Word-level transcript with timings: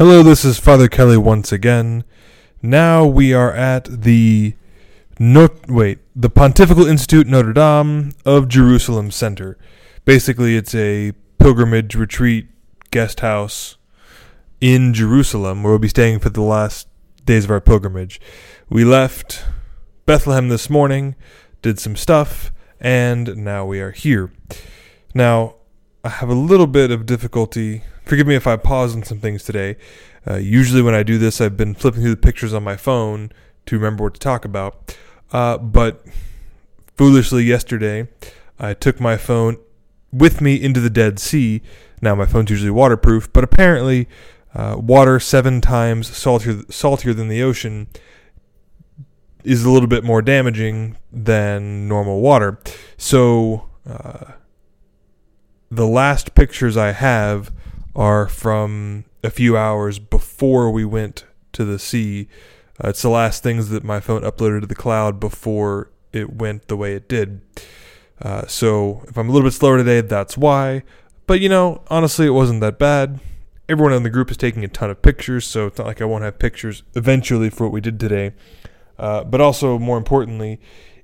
Hello, 0.00 0.22
this 0.22 0.46
is 0.46 0.58
Father 0.58 0.88
Kelly 0.88 1.18
once 1.18 1.52
again. 1.52 2.04
Now 2.62 3.04
we 3.04 3.34
are 3.34 3.52
at 3.52 3.84
the 3.84 4.54
Not- 5.18 5.68
wait, 5.68 5.98
the 6.16 6.30
Pontifical 6.30 6.86
Institute 6.86 7.26
Notre 7.26 7.52
Dame 7.52 8.14
of 8.24 8.48
Jerusalem 8.48 9.10
Center. 9.10 9.58
Basically, 10.06 10.56
it's 10.56 10.74
a 10.74 11.12
pilgrimage 11.38 11.96
retreat 11.96 12.46
guest 12.90 13.20
house 13.20 13.76
in 14.58 14.94
Jerusalem 14.94 15.62
where 15.62 15.72
we'll 15.72 15.78
be 15.78 15.88
staying 15.88 16.20
for 16.20 16.30
the 16.30 16.40
last 16.40 16.88
days 17.26 17.44
of 17.44 17.50
our 17.50 17.60
pilgrimage. 17.60 18.22
We 18.70 18.86
left 18.86 19.44
Bethlehem 20.06 20.48
this 20.48 20.70
morning, 20.70 21.14
did 21.60 21.78
some 21.78 21.94
stuff, 21.94 22.50
and 22.80 23.36
now 23.36 23.66
we 23.66 23.80
are 23.80 23.90
here. 23.90 24.32
Now, 25.12 25.56
I 26.02 26.08
have 26.08 26.30
a 26.30 26.34
little 26.34 26.66
bit 26.66 26.90
of 26.90 27.04
difficulty. 27.04 27.82
Forgive 28.10 28.26
me 28.26 28.34
if 28.34 28.48
I 28.48 28.56
pause 28.56 28.96
on 28.96 29.04
some 29.04 29.20
things 29.20 29.44
today. 29.44 29.76
Uh, 30.28 30.34
usually, 30.34 30.82
when 30.82 30.96
I 30.96 31.04
do 31.04 31.16
this, 31.16 31.40
I've 31.40 31.56
been 31.56 31.76
flipping 31.76 32.00
through 32.00 32.10
the 32.10 32.16
pictures 32.16 32.52
on 32.52 32.64
my 32.64 32.74
phone 32.74 33.30
to 33.66 33.76
remember 33.76 34.02
what 34.02 34.14
to 34.14 34.18
talk 34.18 34.44
about. 34.44 34.96
Uh, 35.30 35.58
but 35.58 36.04
foolishly, 36.96 37.44
yesterday, 37.44 38.08
I 38.58 38.74
took 38.74 38.98
my 38.98 39.16
phone 39.16 39.58
with 40.12 40.40
me 40.40 40.60
into 40.60 40.80
the 40.80 40.90
Dead 40.90 41.20
Sea. 41.20 41.62
Now, 42.02 42.16
my 42.16 42.26
phone's 42.26 42.50
usually 42.50 42.72
waterproof, 42.72 43.32
but 43.32 43.44
apparently, 43.44 44.08
uh, 44.56 44.74
water 44.76 45.20
seven 45.20 45.60
times 45.60 46.08
saltier, 46.08 46.62
saltier 46.68 47.14
than 47.14 47.28
the 47.28 47.44
ocean 47.44 47.86
is 49.44 49.64
a 49.64 49.70
little 49.70 49.86
bit 49.86 50.02
more 50.02 50.20
damaging 50.20 50.96
than 51.12 51.86
normal 51.86 52.20
water. 52.20 52.58
So, 52.96 53.68
uh, 53.88 54.32
the 55.70 55.86
last 55.86 56.34
pictures 56.34 56.76
I 56.76 56.90
have 56.90 57.52
are 57.94 58.28
from 58.28 59.04
a 59.22 59.30
few 59.30 59.56
hours 59.56 59.98
before 59.98 60.70
we 60.70 60.84
went 60.84 61.24
to 61.52 61.64
the 61.64 61.78
sea. 61.78 62.28
Uh, 62.82 62.88
it's 62.88 63.02
the 63.02 63.08
last 63.08 63.42
things 63.42 63.68
that 63.68 63.84
my 63.84 64.00
phone 64.00 64.22
uploaded 64.22 64.60
to 64.60 64.66
the 64.66 64.74
cloud 64.74 65.20
before 65.20 65.90
it 66.12 66.32
went 66.32 66.68
the 66.68 66.76
way 66.76 66.94
it 66.94 67.08
did. 67.08 67.40
Uh, 68.22 68.46
so 68.46 69.02
if 69.08 69.16
I'm 69.16 69.28
a 69.28 69.32
little 69.32 69.46
bit 69.46 69.54
slower 69.54 69.78
today, 69.78 70.00
that's 70.00 70.36
why. 70.36 70.82
But 71.26 71.40
you 71.40 71.48
know, 71.48 71.82
honestly, 71.88 72.26
it 72.26 72.30
wasn't 72.30 72.60
that 72.60 72.78
bad. 72.78 73.20
Everyone 73.68 73.92
in 73.92 74.02
the 74.02 74.10
group 74.10 74.30
is 74.30 74.36
taking 74.36 74.64
a 74.64 74.68
ton 74.68 74.90
of 74.90 75.00
pictures, 75.00 75.46
so 75.46 75.66
it's 75.66 75.78
not 75.78 75.86
like 75.86 76.02
I 76.02 76.04
won't 76.04 76.24
have 76.24 76.38
pictures 76.38 76.82
eventually 76.94 77.50
for 77.50 77.64
what 77.64 77.72
we 77.72 77.80
did 77.80 78.00
today. 78.00 78.32
Uh, 78.98 79.24
but 79.24 79.40
also, 79.40 79.78
more 79.78 79.96
importantly, 79.96 80.60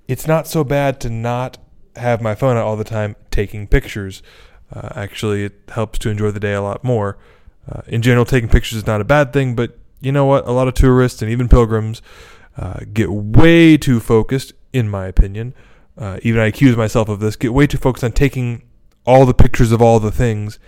it's 0.09 0.27
not 0.27 0.47
so 0.47 0.65
bad 0.65 1.01
to 1.01 1.11
not 1.11 1.59
have 1.95 2.21
my 2.21 2.35
phone 2.35 2.57
out 2.57 2.65
all 2.65 2.77
the 2.77 2.85
time 2.85 3.17
taking 3.31 3.67
pictures. 3.67 4.23
Uh, 4.75 4.89
actually, 4.95 5.45
it 5.45 5.55
helps 5.69 5.99
to 6.01 6.11
enjoy 6.11 6.31
the 6.31 6.41
day 6.41 6.55
a 6.55 6.63
lot 6.63 6.83
more. 6.83 7.19
Uh, 7.71 7.83
in 7.87 8.03
general, 8.03 8.25
taking 8.25 8.49
pictures 8.49 8.79
is 8.79 8.87
not 8.87 9.01
a 9.01 9.05
bad 9.05 9.33
thing, 9.33 9.55
but 9.55 9.79
you 10.01 10.13
know 10.13 10.25
what? 10.25 10.47
A 10.47 10.53
lot 10.53 10.69
of 10.69 10.75
tourists 10.75 11.23
and 11.23 11.31
even 11.31 11.49
pilgrims 11.49 12.03
uh, 12.57 12.81
get 12.93 13.11
way 13.11 13.77
too 13.77 14.01
focused, 14.01 14.53
in 14.73 14.89
my 14.89 15.07
opinion. 15.07 15.55
Uh, 15.97 16.19
even 16.23 16.41
I 16.41 16.47
accuse 16.47 16.77
myself 16.77 17.09
of 17.09 17.21
this. 17.21 17.37
Get 17.37 17.55
way 17.55 17.67
too 17.67 17.79
focused 17.79 18.05
on 18.05 18.13
taking 18.13 18.63
all 19.05 19.25
the 19.25 19.35
pictures 19.35 19.73
of 19.73 19.81
all 19.81 20.01
the 20.01 20.11
things. 20.11 20.59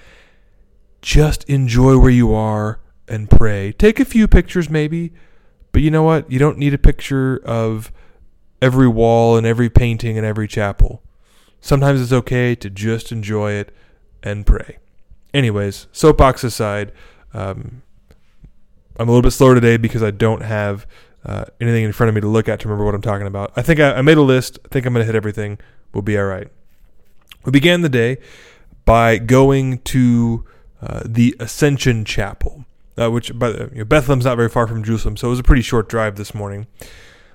Just 1.02 1.44
enjoy 1.48 1.98
where 1.98 2.10
you 2.10 2.32
are 2.34 2.80
and 3.06 3.30
pray. 3.30 3.72
Take 3.72 4.00
a 4.00 4.04
few 4.04 4.26
pictures, 4.26 4.70
maybe, 4.70 5.12
but 5.72 5.82
you 5.82 5.90
know 5.90 6.02
what? 6.02 6.30
You 6.30 6.38
don't 6.38 6.58
need 6.58 6.74
a 6.74 6.78
picture 6.78 7.40
of 7.44 7.92
every 8.60 8.88
wall 8.88 9.36
and 9.36 9.46
every 9.46 9.70
painting 9.70 10.16
and 10.16 10.26
every 10.26 10.48
chapel. 10.48 11.02
Sometimes 11.60 12.00
it's 12.00 12.12
okay 12.12 12.54
to 12.54 12.70
just 12.70 13.12
enjoy 13.12 13.52
it 13.52 13.74
and 14.22 14.46
pray. 14.46 14.78
Anyways, 15.34 15.86
soapbox 15.92 16.44
aside, 16.44 16.92
um, 17.34 17.82
I'm 18.98 19.08
a 19.08 19.12
little 19.12 19.22
bit 19.22 19.32
slower 19.32 19.54
today 19.54 19.76
because 19.76 20.02
I 20.02 20.10
don't 20.10 20.42
have 20.42 20.86
uh, 21.24 21.44
anything 21.60 21.84
in 21.84 21.92
front 21.92 22.08
of 22.08 22.14
me 22.14 22.20
to 22.20 22.28
look 22.28 22.48
at 22.48 22.60
to 22.60 22.68
remember 22.68 22.84
what 22.84 22.94
I'm 22.94 23.02
talking 23.02 23.26
about. 23.26 23.52
I 23.56 23.62
think 23.62 23.80
I, 23.80 23.94
I 23.94 24.02
made 24.02 24.16
a 24.16 24.22
list. 24.22 24.58
I 24.64 24.68
think 24.68 24.86
I'm 24.86 24.92
going 24.92 25.02
to 25.02 25.06
hit 25.06 25.14
everything. 25.14 25.58
We'll 25.92 26.02
be 26.02 26.18
all 26.18 26.24
right. 26.24 26.48
We 27.44 27.52
began 27.52 27.82
the 27.82 27.88
day 27.88 28.18
by 28.84 29.18
going 29.18 29.78
to 29.78 30.44
uh, 30.80 31.02
the 31.04 31.36
Ascension 31.38 32.04
Chapel, 32.04 32.64
uh, 32.96 33.10
which 33.10 33.38
by 33.38 33.50
the, 33.50 33.70
you 33.72 33.78
know, 33.78 33.84
Bethlehem's 33.84 34.24
not 34.24 34.36
very 34.36 34.48
far 34.48 34.66
from 34.66 34.82
Jerusalem, 34.82 35.16
so 35.16 35.28
it 35.28 35.30
was 35.30 35.38
a 35.38 35.44
pretty 35.44 35.62
short 35.62 35.88
drive 35.88 36.16
this 36.16 36.34
morning. 36.34 36.66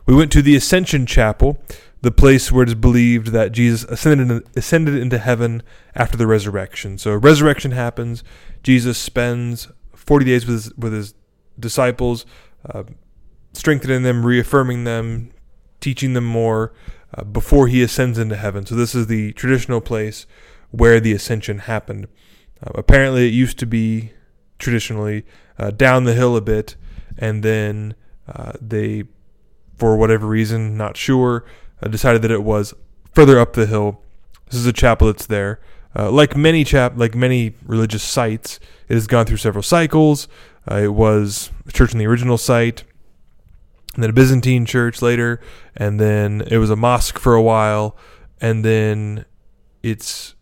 We 0.06 0.16
went 0.16 0.32
to 0.34 0.42
the 0.42 0.56
Ascension 0.56 1.06
Chapel, 1.06 1.62
the 2.04 2.12
place 2.12 2.52
where 2.52 2.64
it 2.64 2.70
is 2.70 2.76
believed 2.76 3.28
that 3.28 3.54
Jesus 3.54 3.86
ascended 3.86 4.46
ascended 4.58 4.96
into 4.96 5.18
heaven 5.18 5.64
after 5.96 6.18
the 6.18 6.28
resurrection. 6.28 6.98
So 6.98 7.16
resurrection 7.16 7.72
happens. 7.72 8.26
Jesus 8.62 8.98
spends 8.98 9.70
40 9.96 10.26
days 10.26 10.46
with 10.46 10.56
his, 10.56 10.74
with 10.76 10.92
his 10.92 11.14
disciples, 11.58 12.26
uh, 12.70 12.84
strengthening 13.54 14.04
them, 14.04 14.26
reaffirming 14.26 14.84
them, 14.84 15.32
teaching 15.80 16.12
them 16.12 16.26
more 16.26 16.74
uh, 17.14 17.24
before 17.24 17.70
he 17.70 17.82
ascends 17.82 18.20
into 18.20 18.36
heaven. 18.36 18.66
So 18.66 18.76
this 18.76 18.94
is 18.94 19.08
the 19.08 19.32
traditional 19.32 19.80
place 19.80 20.28
where 20.72 21.00
the 21.00 21.14
ascension 21.14 21.60
happened. 21.60 22.10
Uh, 22.62 22.72
apparently, 22.76 23.28
it 23.28 23.34
used 23.34 23.58
to 23.60 23.66
be 23.66 24.12
traditionally 24.60 25.26
uh, 25.58 25.72
down 25.72 26.04
the 26.04 26.14
hill 26.14 26.36
a 26.36 26.42
bit, 26.42 26.76
and 27.18 27.44
then 27.44 27.96
uh, 28.28 28.52
they, 28.60 29.06
for 29.78 29.96
whatever 29.96 30.28
reason, 30.28 30.76
not 30.76 30.98
sure, 30.98 31.46
uh, 31.84 31.88
decided 31.88 32.22
that 32.22 32.32
it 32.32 32.44
was 32.44 32.74
further 33.14 33.40
up 33.40 33.54
the 33.54 33.66
hill. 33.66 34.02
This 34.46 34.60
is 34.60 34.66
a 34.66 34.74
chapel 34.74 35.08
that's 35.08 35.26
there. 35.26 35.60
Uh, 35.96 36.10
like 36.10 36.36
many 36.36 36.64
chap, 36.64 36.94
like 36.96 37.14
many 37.14 37.54
religious 37.66 38.04
sites, 38.04 38.60
it 38.88 38.96
has 38.96 39.06
gone 39.06 39.26
through 39.26 39.38
several 39.38 39.64
cycles. 39.64 40.28
Uh, 40.70 40.76
it 40.76 40.94
was 40.94 41.52
a 41.68 41.72
church 41.72 41.92
in 41.92 42.00
the 42.00 42.08
original 42.08 42.38
site, 42.38 42.84
and 43.94 44.04
then 44.04 44.10
a 44.10 44.14
Byzantine 44.14 44.66
church 44.66 45.02
later, 45.02 45.40
and 45.76 46.00
then 46.00 46.42
it 46.50 46.58
was 46.58 46.70
a 46.70 46.76
mosque 46.76 47.20
for 47.20 47.36
a 47.36 47.42
while, 47.42 47.96
and 48.42 48.66
then 48.66 49.26
it's 49.84 50.36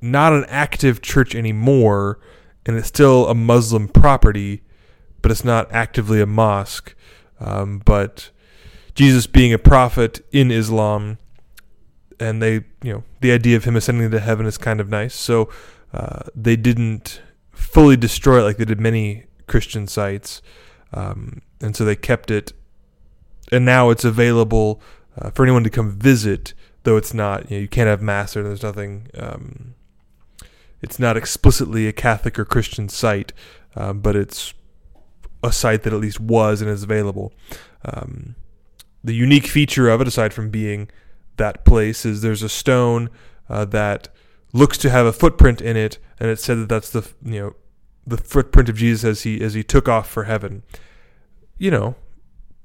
not 0.00 0.32
an 0.32 0.46
active 0.48 1.02
church 1.02 1.34
anymore, 1.34 2.20
and 2.64 2.76
it's 2.76 2.88
still 2.88 3.26
a 3.28 3.34
Muslim 3.34 3.88
property, 3.88 4.62
but 5.20 5.30
it's 5.30 5.44
not 5.44 5.70
actively 5.72 6.20
a 6.22 6.26
mosque. 6.26 6.94
Um, 7.40 7.82
but 7.84 8.30
Jesus 8.98 9.28
being 9.28 9.52
a 9.52 9.58
prophet 9.58 10.26
in 10.32 10.50
Islam, 10.50 11.18
and 12.18 12.42
they, 12.42 12.54
you 12.82 12.92
know, 12.92 13.04
the 13.20 13.30
idea 13.30 13.56
of 13.56 13.62
him 13.62 13.76
ascending 13.76 14.10
to 14.10 14.18
heaven 14.18 14.44
is 14.44 14.58
kind 14.58 14.80
of 14.80 14.88
nice. 14.88 15.14
So 15.14 15.48
uh, 15.94 16.24
they 16.34 16.56
didn't 16.56 17.22
fully 17.52 17.96
destroy 17.96 18.40
it 18.40 18.42
like 18.42 18.56
they 18.56 18.64
did 18.64 18.80
many 18.80 19.26
Christian 19.46 19.86
sites, 19.86 20.42
um, 20.92 21.42
and 21.60 21.76
so 21.76 21.84
they 21.84 21.94
kept 21.94 22.32
it. 22.32 22.52
And 23.52 23.64
now 23.64 23.90
it's 23.90 24.04
available 24.04 24.82
uh, 25.16 25.30
for 25.30 25.44
anyone 25.44 25.62
to 25.62 25.70
come 25.70 25.92
visit, 25.92 26.52
though 26.82 26.96
it's 26.96 27.14
not. 27.14 27.48
You, 27.52 27.56
know, 27.56 27.60
you 27.60 27.68
can't 27.68 27.86
have 27.86 28.02
mass 28.02 28.34
there. 28.34 28.42
There's 28.42 28.64
nothing. 28.64 29.10
Um, 29.16 29.74
it's 30.82 30.98
not 30.98 31.16
explicitly 31.16 31.86
a 31.86 31.92
Catholic 31.92 32.36
or 32.36 32.44
Christian 32.44 32.88
site, 32.88 33.32
um, 33.76 34.00
but 34.00 34.16
it's 34.16 34.54
a 35.44 35.52
site 35.52 35.84
that 35.84 35.92
at 35.92 36.00
least 36.00 36.18
was 36.18 36.60
and 36.60 36.68
is 36.68 36.82
available. 36.82 37.32
Um, 37.84 38.34
the 39.02 39.14
unique 39.14 39.46
feature 39.46 39.88
of 39.88 40.00
it, 40.00 40.08
aside 40.08 40.32
from 40.32 40.50
being 40.50 40.88
that 41.36 41.64
place, 41.64 42.04
is 42.04 42.20
there's 42.20 42.42
a 42.42 42.48
stone 42.48 43.10
uh, 43.48 43.64
that 43.66 44.08
looks 44.52 44.78
to 44.78 44.90
have 44.90 45.06
a 45.06 45.12
footprint 45.12 45.60
in 45.60 45.76
it, 45.76 45.98
and 46.18 46.30
it 46.30 46.40
said 46.40 46.58
that 46.58 46.68
that's 46.68 46.90
the 46.90 47.08
you 47.24 47.40
know 47.40 47.56
the 48.06 48.16
footprint 48.16 48.68
of 48.68 48.76
Jesus 48.76 49.04
as 49.04 49.22
he 49.22 49.40
as 49.42 49.54
he 49.54 49.62
took 49.62 49.88
off 49.88 50.08
for 50.08 50.24
heaven. 50.24 50.62
You 51.58 51.70
know, 51.70 51.96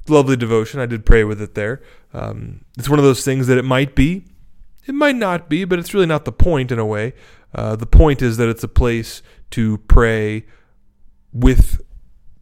lovely 0.08 0.36
devotion. 0.36 0.80
I 0.80 0.86
did 0.86 1.06
pray 1.06 1.24
with 1.24 1.42
it 1.42 1.56
there. 1.56 1.81
Um, 2.13 2.66
it's 2.78 2.90
one 2.90 3.00
of 3.00 3.06
those 3.06 3.24
things 3.24 3.48
that 3.48 3.58
it 3.58 3.66
might 3.66 3.96
be, 3.96 4.25
it 4.86 4.94
might 4.94 5.16
not 5.16 5.50
be, 5.50 5.66
but 5.66 5.80
it's 5.80 5.94
really 5.94 6.06
not 6.06 6.25
the 6.25 6.31
point 6.31 6.72
in 6.72 6.80
a 6.80 6.86
way. 6.86 7.13
Uh, 7.56 7.75
the 7.75 7.86
point 7.86 8.22
is 8.22 8.38
that 8.38 8.50
it's 8.50 8.63
a 8.63 8.68
place 8.68 9.22
to 9.52 9.78
pray 9.80 10.46
with 11.31 11.81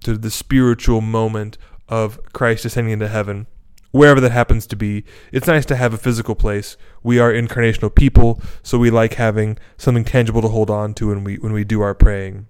to 0.03 0.17
the 0.17 0.31
spiritual 0.31 1.01
moment 1.01 1.57
of 1.87 2.19
Christ 2.33 2.65
ascending 2.65 2.93
into 2.93 3.07
heaven, 3.07 3.47
wherever 3.91 4.19
that 4.21 4.31
happens 4.31 4.65
to 4.67 4.75
be. 4.75 5.03
It's 5.31 5.47
nice 5.47 5.65
to 5.67 5.75
have 5.75 5.93
a 5.93 5.97
physical 5.97 6.35
place. 6.35 6.77
We 7.03 7.19
are 7.19 7.31
incarnational 7.31 7.93
people, 7.93 8.41
so 8.63 8.77
we 8.77 8.89
like 8.89 9.13
having 9.15 9.57
something 9.77 10.03
tangible 10.03 10.41
to 10.41 10.47
hold 10.47 10.69
on 10.69 10.93
to 10.95 11.09
when 11.09 11.23
we 11.23 11.35
when 11.37 11.53
we 11.53 11.63
do 11.63 11.81
our 11.81 11.93
praying. 11.93 12.47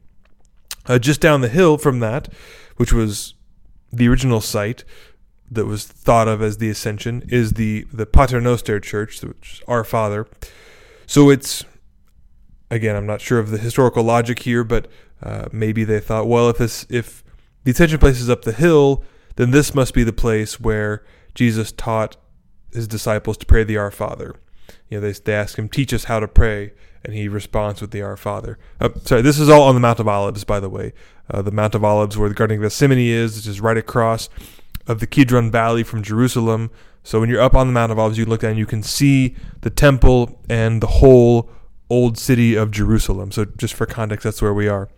Uh, 0.88 1.00
just 1.00 1.22
down 1.22 1.42
the 1.42 1.50
hill 1.50 1.78
from 1.78 2.00
that, 2.00 2.32
which 2.78 2.94
was 2.94 3.36
the 3.92 4.08
original 4.08 4.42
site 4.42 4.84
that 5.50 5.66
was 5.66 5.86
thought 5.86 6.28
of 6.28 6.42
as 6.42 6.58
the 6.58 6.70
Ascension, 6.70 7.24
is 7.28 7.54
the 7.54 7.86
the 7.92 8.06
Pater 8.06 8.40
Noster 8.40 8.80
Church, 8.80 9.22
which 9.22 9.56
is 9.56 9.62
Our 9.68 9.84
Father. 9.84 10.28
So 11.06 11.30
it's 11.30 11.66
again, 12.70 12.96
I'm 12.96 13.06
not 13.06 13.22
sure 13.22 13.38
of 13.38 13.52
the 13.52 13.58
historical 13.58 14.04
logic 14.04 14.40
here, 14.40 14.64
but 14.64 14.88
uh, 15.22 15.48
maybe 15.52 15.84
they 15.84 16.00
thought, 16.00 16.28
well, 16.28 16.50
if 16.50 16.58
this 16.58 16.86
if 16.90 17.24
the 17.64 17.72
Ascension 17.72 18.00
place 18.00 18.20
is 18.20 18.30
up 18.30 18.44
the 18.44 18.54
hill, 18.54 19.04
then 19.36 19.52
this 19.52 19.76
must 19.76 19.94
be 19.94 20.04
the 20.04 20.14
place 20.14 20.60
where 20.60 21.04
Jesus 21.36 21.72
taught 21.72 22.18
his 22.74 22.88
disciples 22.88 23.38
to 23.38 23.46
pray 23.46 23.64
the 23.64 23.78
Our 23.78 23.92
Father. 23.92 24.36
You 24.90 25.00
know, 25.00 25.02
they 25.02 25.14
they 25.14 25.34
ask 25.34 25.58
him, 25.58 25.70
teach 25.70 25.94
us 25.94 26.06
how 26.06 26.20
to 26.20 26.28
pray, 26.28 26.74
and 27.04 27.14
he 27.14 27.28
responds 27.28 27.82
with 27.82 27.92
the 27.92 28.02
Our 28.02 28.18
Father. 28.18 28.58
Uh, 28.80 28.90
sorry, 29.04 29.22
this 29.22 29.40
is 29.40 29.50
all 29.50 29.64
on 29.64 29.76
the 29.76 29.82
Mount 29.82 30.00
of 30.00 30.08
Olives, 30.08 30.44
by 30.44 30.60
the 30.60 30.70
way. 30.70 30.94
Uh, 31.30 31.42
the 31.42 31.52
Mount 31.52 31.76
of 31.76 31.84
Olives, 31.84 32.18
where 32.18 32.30
the 32.30 32.36
Garden 32.36 32.58
of 32.58 32.64
Gethsemane 32.64 33.00
is, 33.00 33.36
which 33.38 33.48
is 33.48 33.62
right 33.62 33.78
across 33.78 34.30
of 34.88 35.00
the 35.00 35.08
Kidron 35.08 35.52
Valley 35.52 35.84
from 35.84 36.02
Jerusalem. 36.04 36.72
So 37.04 37.20
when 37.20 37.30
you're 37.30 37.42
up 37.42 37.56
on 37.56 37.68
the 37.68 37.74
Mount 37.74 37.92
of 37.92 38.00
Olives, 38.00 38.18
you 38.18 38.26
look 38.26 38.42
down, 38.42 38.58
you 38.58 38.66
can 38.66 38.84
see 38.84 39.36
the 39.62 39.70
temple 39.70 40.40
and 40.50 40.82
the 40.82 40.88
whole 40.88 41.50
old 41.90 42.18
city 42.18 42.56
of 42.56 42.72
Jerusalem. 42.72 43.32
So 43.32 43.46
just 43.46 43.74
for 43.74 43.86
context, 43.86 44.24
that's 44.24 44.42
where 44.42 44.54
we 44.54 44.68
are. 44.68 44.90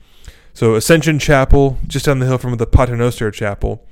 So 0.54 0.76
Ascension 0.76 1.18
Chapel, 1.18 1.80
just 1.88 2.06
down 2.06 2.20
the 2.20 2.26
hill 2.26 2.38
from 2.38 2.58
the 2.58 2.68
Paternoster 2.68 3.32
Chapel, 3.32 3.88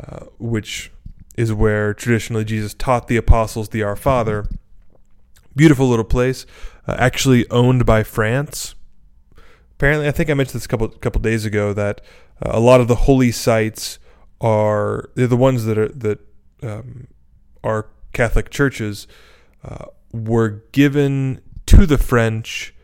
uh, 0.00 0.26
which 0.38 0.90
is 1.36 1.52
where 1.52 1.92
traditionally 1.94 2.44
Jesus 2.44 2.74
taught 2.74 3.08
the 3.08 3.16
apostles 3.16 3.68
the 3.68 3.82
Our 3.82 3.96
Father. 3.96 4.46
Beautiful 5.54 5.88
little 5.88 6.04
place, 6.04 6.46
uh, 6.86 6.96
actually 6.98 7.48
owned 7.50 7.86
by 7.86 8.02
France. 8.02 8.74
Apparently, 9.72 10.08
I 10.08 10.10
think 10.10 10.30
I 10.30 10.34
mentioned 10.34 10.60
this 10.60 10.64
a 10.64 10.68
couple 10.68 10.88
couple 10.88 11.20
days 11.20 11.44
ago 11.44 11.72
that 11.72 12.00
uh, 12.44 12.50
a 12.52 12.60
lot 12.60 12.80
of 12.80 12.88
the 12.88 12.94
holy 12.94 13.32
sites 13.32 13.98
are 14.40 15.10
they're 15.14 15.26
the 15.26 15.36
ones 15.36 15.64
that 15.64 15.78
are 15.78 15.88
that 15.88 16.20
um, 16.62 17.08
are 17.62 17.88
Catholic 18.12 18.50
churches 18.50 19.06
uh, 19.64 19.86
were 20.12 20.62
given 20.72 21.40
to 21.66 21.86
the 21.86 21.98
French 21.98 22.74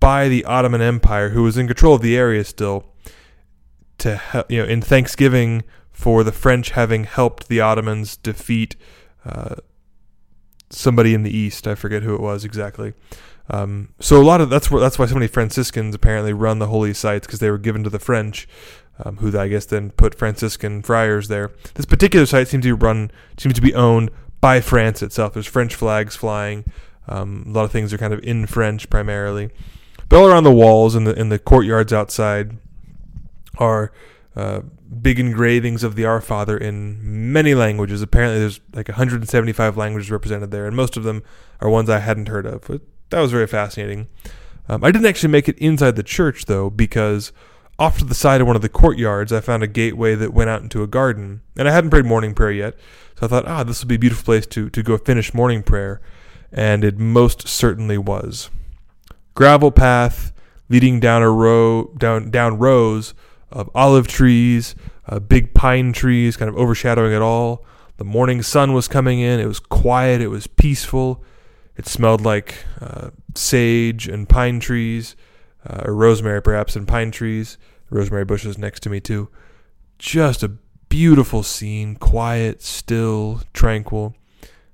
by 0.00 0.28
the 0.28 0.44
Ottoman 0.44 0.80
Empire, 0.80 1.30
who 1.30 1.42
was 1.42 1.56
in 1.56 1.66
control 1.66 1.94
of 1.94 2.02
the 2.02 2.16
area 2.16 2.44
still, 2.44 2.84
to 3.98 4.20
you 4.48 4.62
know 4.62 4.68
in 4.68 4.80
thanksgiving 4.80 5.62
for 5.98 6.22
the 6.22 6.30
French 6.30 6.70
having 6.70 7.02
helped 7.02 7.48
the 7.48 7.60
Ottomans 7.60 8.16
defeat 8.16 8.76
uh, 9.24 9.56
somebody 10.70 11.12
in 11.12 11.24
the 11.24 11.36
east. 11.36 11.66
I 11.66 11.74
forget 11.74 12.04
who 12.04 12.14
it 12.14 12.20
was 12.20 12.44
exactly. 12.44 12.92
Um, 13.50 13.88
so 13.98 14.22
a 14.22 14.22
lot 14.22 14.40
of 14.40 14.48
that's 14.48 14.70
where, 14.70 14.80
that's 14.80 14.96
why 14.96 15.06
so 15.06 15.14
many 15.14 15.26
Franciscans 15.26 15.96
apparently 15.96 16.32
run 16.32 16.60
the 16.60 16.68
holy 16.68 16.94
sites 16.94 17.26
because 17.26 17.40
they 17.40 17.50
were 17.50 17.58
given 17.58 17.82
to 17.82 17.90
the 17.90 17.98
French, 17.98 18.46
um, 19.04 19.16
who 19.16 19.36
I 19.36 19.48
guess 19.48 19.66
then 19.66 19.90
put 19.90 20.14
Franciscan 20.14 20.82
friars 20.82 21.26
there. 21.26 21.50
This 21.74 21.84
particular 21.84 22.26
site 22.26 22.46
seems 22.46 22.62
to 22.62 22.76
be 22.76 22.80
run 22.80 23.10
seems 23.36 23.54
to 23.54 23.60
be 23.60 23.74
owned 23.74 24.12
by 24.40 24.60
France 24.60 25.02
itself. 25.02 25.32
There's 25.32 25.46
French 25.48 25.74
flags 25.74 26.14
flying. 26.14 26.64
Um, 27.08 27.42
a 27.44 27.50
lot 27.50 27.64
of 27.64 27.72
things 27.72 27.92
are 27.92 27.98
kind 27.98 28.14
of 28.14 28.22
in 28.22 28.46
French 28.46 28.88
primarily. 28.88 29.50
But 30.08 30.20
all 30.20 30.28
around 30.28 30.44
the 30.44 30.52
walls 30.52 30.94
and 30.94 31.08
the 31.08 31.18
in 31.18 31.28
the 31.28 31.40
courtyards 31.40 31.92
outside 31.92 32.56
are 33.56 33.90
uh, 34.38 34.60
big 35.02 35.18
engravings 35.18 35.82
of 35.82 35.96
the 35.96 36.04
Our 36.04 36.20
Father 36.20 36.56
in 36.56 37.32
many 37.32 37.56
languages. 37.56 38.02
Apparently, 38.02 38.38
there's 38.38 38.60
like 38.72 38.86
175 38.86 39.76
languages 39.76 40.12
represented 40.12 40.52
there, 40.52 40.64
and 40.64 40.76
most 40.76 40.96
of 40.96 41.02
them 41.02 41.24
are 41.60 41.68
ones 41.68 41.90
I 41.90 41.98
hadn't 41.98 42.28
heard 42.28 42.46
of. 42.46 42.62
But 42.68 42.82
that 43.10 43.20
was 43.20 43.32
very 43.32 43.48
fascinating. 43.48 44.06
Um, 44.68 44.84
I 44.84 44.92
didn't 44.92 45.08
actually 45.08 45.32
make 45.32 45.48
it 45.48 45.58
inside 45.58 45.96
the 45.96 46.04
church 46.04 46.44
though, 46.44 46.70
because 46.70 47.32
off 47.80 47.98
to 47.98 48.04
the 48.04 48.14
side 48.14 48.40
of 48.40 48.46
one 48.46 48.54
of 48.54 48.62
the 48.62 48.68
courtyards, 48.68 49.32
I 49.32 49.40
found 49.40 49.64
a 49.64 49.66
gateway 49.66 50.14
that 50.14 50.32
went 50.32 50.50
out 50.50 50.62
into 50.62 50.84
a 50.84 50.86
garden, 50.86 51.42
and 51.56 51.68
I 51.68 51.72
hadn't 51.72 51.90
prayed 51.90 52.04
morning 52.04 52.32
prayer 52.32 52.52
yet, 52.52 52.76
so 53.18 53.26
I 53.26 53.28
thought, 53.28 53.48
ah, 53.48 53.64
this 53.64 53.80
would 53.80 53.88
be 53.88 53.96
a 53.96 53.98
beautiful 53.98 54.24
place 54.24 54.46
to 54.46 54.70
to 54.70 54.82
go 54.84 54.96
finish 54.98 55.34
morning 55.34 55.64
prayer, 55.64 56.00
and 56.52 56.84
it 56.84 56.96
most 56.96 57.48
certainly 57.48 57.98
was. 57.98 58.50
Gravel 59.34 59.72
path 59.72 60.32
leading 60.68 61.00
down 61.00 61.22
a 61.22 61.30
row 61.30 61.92
down 61.98 62.30
down 62.30 62.56
rows 62.58 63.14
of 63.50 63.70
olive 63.74 64.06
trees, 64.06 64.74
uh, 65.08 65.18
big 65.18 65.54
pine 65.54 65.92
trees 65.92 66.36
kind 66.36 66.48
of 66.48 66.56
overshadowing 66.56 67.12
it 67.12 67.22
all. 67.22 67.64
The 67.96 68.04
morning 68.04 68.42
sun 68.42 68.72
was 68.72 68.88
coming 68.88 69.20
in. 69.20 69.40
It 69.40 69.46
was 69.46 69.58
quiet. 69.58 70.20
It 70.20 70.28
was 70.28 70.46
peaceful. 70.46 71.24
It 71.76 71.86
smelled 71.86 72.20
like 72.20 72.64
uh, 72.80 73.10
sage 73.34 74.08
and 74.08 74.28
pine 74.28 74.60
trees, 74.60 75.16
uh, 75.64 75.82
or 75.84 75.94
rosemary 75.94 76.42
perhaps, 76.42 76.76
and 76.76 76.86
pine 76.86 77.10
trees. 77.10 77.58
Rosemary 77.90 78.24
bushes 78.24 78.58
next 78.58 78.80
to 78.80 78.90
me 78.90 79.00
too. 79.00 79.28
Just 79.98 80.42
a 80.42 80.52
beautiful 80.88 81.42
scene, 81.42 81.96
quiet, 81.96 82.62
still, 82.62 83.42
tranquil. 83.52 84.14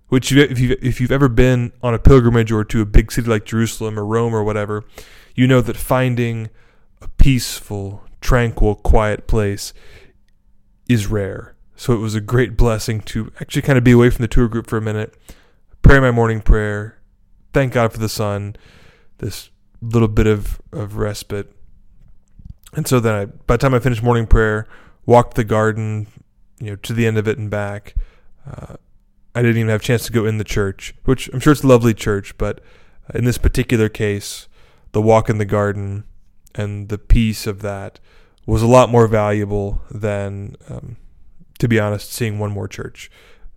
Which, 0.09 0.33
if 0.33 0.59
you've, 0.59 0.79
if 0.83 1.01
you've 1.01 1.13
ever 1.13 1.29
been 1.29 1.73
on 1.83 1.95
a 1.95 1.99
pilgrimage 1.99 2.53
or 2.53 2.65
to 2.65 2.81
a 2.81 2.87
big 2.87 3.11
city 3.11 3.29
like 3.29 3.45
Jerusalem 3.45 3.99
or 3.99 4.05
Rome 4.05 4.35
or 4.35 4.45
whatever, 4.45 4.85
you 5.35 5.47
know 5.47 5.61
that 5.61 5.77
finding 5.77 6.51
a 7.01 7.09
peaceful, 7.09 8.05
tranquil, 8.25 8.75
quiet 8.75 9.29
place 9.29 9.73
is 10.89 11.07
rare. 11.07 11.55
So 11.77 11.93
it 11.93 11.99
was 11.99 12.15
a 12.15 12.21
great 12.21 12.57
blessing 12.57 13.01
to 13.03 13.31
actually 13.41 13.63
kind 13.63 13.79
of 13.79 13.85
be 13.85 13.93
away 13.93 14.11
from 14.11 14.23
the 14.23 14.29
tour 14.29 14.49
group 14.49 14.67
for 14.67 14.79
a 14.79 14.83
minute, 14.83 15.15
pray 15.83 16.01
my 16.01 16.11
morning 16.11 16.41
prayer, 16.41 16.99
thank 17.53 17.75
God 17.75 17.93
for 17.93 17.99
the 17.99 18.09
sun, 18.09 18.57
this 19.19 19.51
little 19.83 20.09
bit 20.09 20.27
of, 20.27 20.61
of 20.73 20.97
respite. 20.97 21.53
And 22.73 22.89
so 22.89 22.99
then 22.99 23.15
I, 23.15 23.25
by 23.27 23.55
the 23.55 23.59
time 23.59 23.75
I 23.75 23.79
finished 23.79 24.03
morning 24.03 24.27
prayer, 24.27 24.67
walked 25.05 25.35
the 25.35 25.45
garden, 25.45 26.07
you 26.59 26.71
know, 26.71 26.77
to 26.77 26.93
the 26.93 27.07
end 27.07 27.19
of 27.19 27.29
it 27.29 27.39
and 27.39 27.51
back. 27.51 27.95
Uh, 28.51 28.77
I 29.35 29.43
didn't 29.43 29.59
even 29.59 29.69
have 29.69 29.83
a 29.83 29.85
chance 29.85 30.07
to 30.07 30.13
go 30.13 30.25
in 30.25 30.39
the 30.39 30.45
church, 30.45 30.95
which 31.05 31.29
I'm 31.33 31.41
sure 31.41 31.53
it's 31.53 31.63
a 31.63 31.67
lovely 31.67 31.93
church, 31.93 32.39
but 32.39 32.61
in 33.13 33.25
this 33.25 33.39
particular 33.39 33.89
case, 33.89 34.49
the 34.93 35.03
walk 35.03 35.29
in 35.29 35.39
the 35.39 35.45
garden 35.45 36.05
and 36.55 36.89
the 36.89 36.99
peace 36.99 37.47
of 37.47 37.63
that 37.63 38.01
was 38.47 38.63
a 38.63 38.67
lot 38.67 38.91
more 38.91 39.07
valuable 39.07 39.83
than, 39.91 40.57
um, 40.69 40.97
to 41.59 41.69
be 41.69 41.81
honest, 41.81 42.13
seeing 42.13 42.39
one 42.39 42.51
more 42.51 42.69
church. 42.69 43.11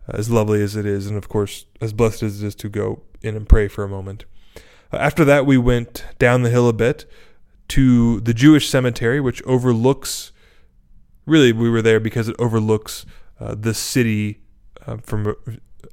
As 0.07 0.29
lovely 0.29 0.61
as 0.61 0.77
it 0.77 0.85
is, 0.85 1.07
and 1.07 1.17
of 1.17 1.27
course, 1.27 1.65
as 1.81 1.91
blessed 1.91 2.23
as 2.23 2.41
it 2.41 2.47
is 2.47 2.55
to 2.55 2.69
go 2.69 3.03
in 3.21 3.35
and 3.35 3.47
pray 3.47 3.67
for 3.67 3.83
a 3.83 3.89
moment. 3.89 4.23
Uh, 4.91 4.97
after 4.97 5.25
that, 5.25 5.45
we 5.45 5.57
went 5.57 6.05
down 6.17 6.44
the 6.44 6.49
hill 6.49 6.69
a 6.69 6.73
bit 6.73 7.05
to 7.69 8.21
the 8.21 8.33
Jewish 8.33 8.69
cemetery, 8.69 9.19
which 9.19 9.44
overlooks. 9.44 10.31
Really, 11.25 11.51
we 11.51 11.69
were 11.69 11.81
there 11.81 11.99
because 11.99 12.29
it 12.29 12.38
overlooks 12.39 13.05
uh, 13.39 13.53
the 13.55 13.73
city 13.73 14.39
uh, 14.85 14.97
from 15.03 15.27
a, 15.27 15.33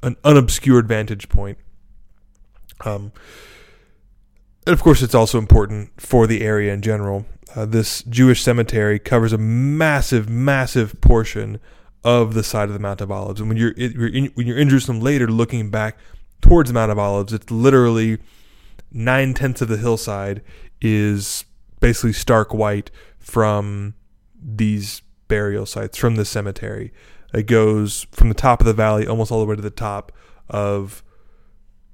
an 0.06 0.16
unobscured 0.22 0.86
vantage 0.86 1.28
point. 1.28 1.58
Um, 2.84 3.10
and 4.66 4.72
of 4.72 4.82
course, 4.82 5.02
it's 5.02 5.14
also 5.14 5.38
important 5.38 5.90
for 6.00 6.26
the 6.26 6.42
area 6.42 6.72
in 6.72 6.82
general. 6.82 7.26
Uh, 7.54 7.66
this 7.66 8.02
Jewish 8.04 8.42
cemetery 8.42 8.98
covers 8.98 9.32
a 9.32 9.38
massive, 9.38 10.28
massive 10.28 11.00
portion 11.00 11.60
of 12.02 12.34
the 12.34 12.42
side 12.42 12.68
of 12.68 12.74
the 12.74 12.80
Mount 12.80 13.00
of 13.00 13.10
Olives. 13.10 13.40
And 13.40 13.48
when 13.48 13.56
you're, 13.56 13.72
you're 13.72 14.08
in, 14.08 14.26
when 14.34 14.46
you're 14.46 14.58
in 14.58 14.68
Jerusalem 14.68 15.00
later, 15.00 15.26
looking 15.26 15.70
back 15.70 15.98
towards 16.40 16.68
the 16.70 16.74
Mount 16.74 16.92
of 16.92 16.98
Olives, 16.98 17.32
it's 17.32 17.50
literally 17.50 18.18
nine 18.92 19.34
tenths 19.34 19.62
of 19.62 19.68
the 19.68 19.76
hillside 19.76 20.42
is 20.80 21.44
basically 21.80 22.12
stark 22.12 22.52
white 22.52 22.90
from 23.18 23.94
these 24.42 25.02
burial 25.28 25.66
sites, 25.66 25.96
from 25.96 26.16
the 26.16 26.24
cemetery. 26.24 26.92
It 27.32 27.46
goes 27.46 28.06
from 28.12 28.28
the 28.28 28.34
top 28.34 28.60
of 28.60 28.66
the 28.66 28.72
valley 28.72 29.06
almost 29.06 29.32
all 29.32 29.40
the 29.40 29.46
way 29.46 29.56
to 29.56 29.62
the 29.62 29.70
top 29.70 30.12
of 30.48 31.02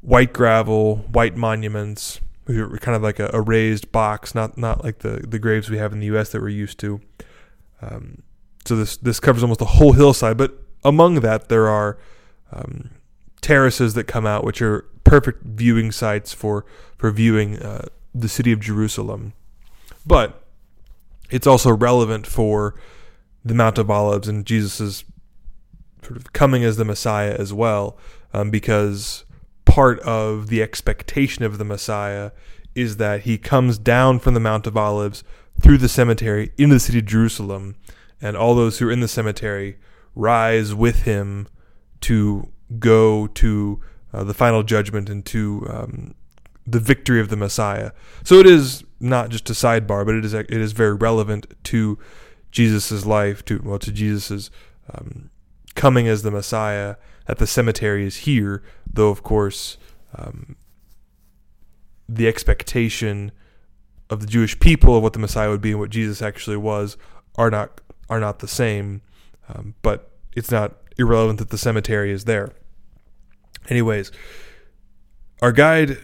white 0.01 0.33
gravel, 0.33 0.97
white 1.13 1.37
monuments, 1.37 2.21
kind 2.79 2.97
of 2.97 3.03
like 3.03 3.19
a, 3.19 3.31
a, 3.33 3.41
raised 3.41 3.93
box, 3.93 4.35
not 4.35 4.59
not 4.59 4.85
like 4.85 4.99
the 4.99 5.25
the 5.27 5.39
graves 5.39 5.71
we 5.71 5.79
have 5.79 5.93
in 5.93 6.01
the 6.01 6.07
U.S. 6.07 6.31
that 6.31 6.41
we're 6.41 6.49
used 6.49 6.79
to. 6.81 7.01
Um, 7.83 8.23
so 8.65 8.77
this 8.77 8.97
this 8.97 9.21
covers 9.21 9.43
almost 9.43 9.59
the 9.59 9.67
whole 9.67 9.93
hillside, 9.93 10.37
but 10.37 10.55
among 10.85 11.17
that 11.21 11.49
there 11.49 11.69
are 11.69 11.99
um, 12.53 12.91
terraces 13.41 13.95
that 13.95 14.05
come 14.05 14.27
out, 14.27 14.45
which 14.45 14.61
are 14.63 14.87
perfect 15.05 15.45
viewing 15.45 15.93
sites 15.93 16.33
for 16.33 16.65
for 16.97 17.11
viewing 17.11 17.59
uh, 17.59 17.87
the 18.15 18.29
city 18.29 18.53
of 18.53 18.61
Jerusalem. 18.61 19.33
But 20.07 20.43
it's 21.31 21.47
also 21.47 21.71
relevant 21.71 22.27
for 22.27 22.75
the 23.45 23.55
Mount 23.55 23.79
of 23.79 23.91
Olives 23.91 24.29
and 24.29 24.45
Jesus's 24.45 25.05
sort 26.03 26.17
of 26.17 26.33
coming 26.33 26.65
as 26.65 26.77
the 26.77 26.85
Messiah 26.85 27.35
as 27.39 27.53
well, 27.53 27.97
um, 28.33 28.51
because 28.51 29.25
part 29.71 30.01
of 30.01 30.49
the 30.49 30.61
expectation 30.61 31.45
of 31.45 31.57
the 31.57 31.65
Messiah 31.65 32.33
is 32.75 32.97
that 32.97 33.21
he 33.21 33.39
comes 33.39 33.79
down 33.79 34.19
from 34.19 34.35
the 34.35 34.41
Mount 34.41 34.67
of 34.67 34.77
Olives 34.77 35.23
through 35.61 35.79
the 35.79 35.89
cemetery 35.89 36.51
into 36.59 36.75
the 36.75 36.81
city 36.81 36.99
of 36.99 37.07
Jerusalem, 37.07 37.77
and 38.21 38.37
all 38.37 38.57
those 38.57 38.79
who 38.79 38.89
are 38.89 38.93
in 38.93 38.99
the 38.99 39.07
cemetery 39.07 39.79
rise 40.17 40.75
with 40.75 41.03
him 41.03 41.47
to 42.01 42.51
go 42.81 43.29
to 43.29 43.81
uh, 44.13 44.25
the 44.25 44.35
final 44.35 44.65
judgment 44.65 45.09
and 45.09 45.25
to 45.27 45.65
um, 45.71 46.15
the 46.67 46.81
victory 46.81 47.21
of 47.21 47.29
the 47.29 47.37
Messiah. 47.37 47.93
So 48.25 48.41
it 48.41 48.47
is 48.47 48.83
not 48.99 49.29
just 49.29 49.49
a 49.51 49.53
sidebar, 49.53 50.05
but 50.05 50.17
it 50.17 50.25
is 50.25 50.35
it 50.35 50.51
is 50.51 50.73
very 50.73 50.95
relevant 50.95 51.47
to 51.65 51.97
Jesus's 52.51 53.07
life, 53.07 53.45
to 53.45 53.61
well, 53.65 53.79
to 53.79 53.93
Jesus's 53.93 54.51
um, 54.93 55.31
coming 55.77 56.09
as 56.09 56.23
the 56.23 56.33
Messiah 56.33 56.97
that 57.27 57.39
the 57.39 57.47
cemetery 57.47 58.05
is 58.05 58.19
here, 58.19 58.63
though 58.93 59.11
of 59.11 59.23
course 59.23 59.77
um, 60.17 60.57
the 62.09 62.27
expectation 62.27 63.33
of 64.09 64.21
the 64.21 64.27
Jewish 64.27 64.59
people 64.59 64.97
of 64.97 65.03
what 65.03 65.13
the 65.13 65.19
Messiah 65.19 65.51
would 65.51 65.61
be 65.61 65.71
and 65.71 65.81
what 65.81 65.91
Jesus 65.91 66.21
actually 66.21 66.57
was 66.57 66.97
are 67.37 67.51
not 67.51 67.81
are 68.09 68.21
not 68.21 68.41
the 68.41 68.49
same. 68.49 69.03
Um, 69.49 69.75
but 69.83 70.11
it's 70.35 70.51
not 70.51 70.77
irrelevant 70.99 71.39
that 71.39 71.51
the 71.51 71.59
cemetery 71.59 72.11
is 72.13 72.25
there. 72.25 72.53
Anyways, 73.69 74.11
our 75.43 75.53
guide 75.53 75.99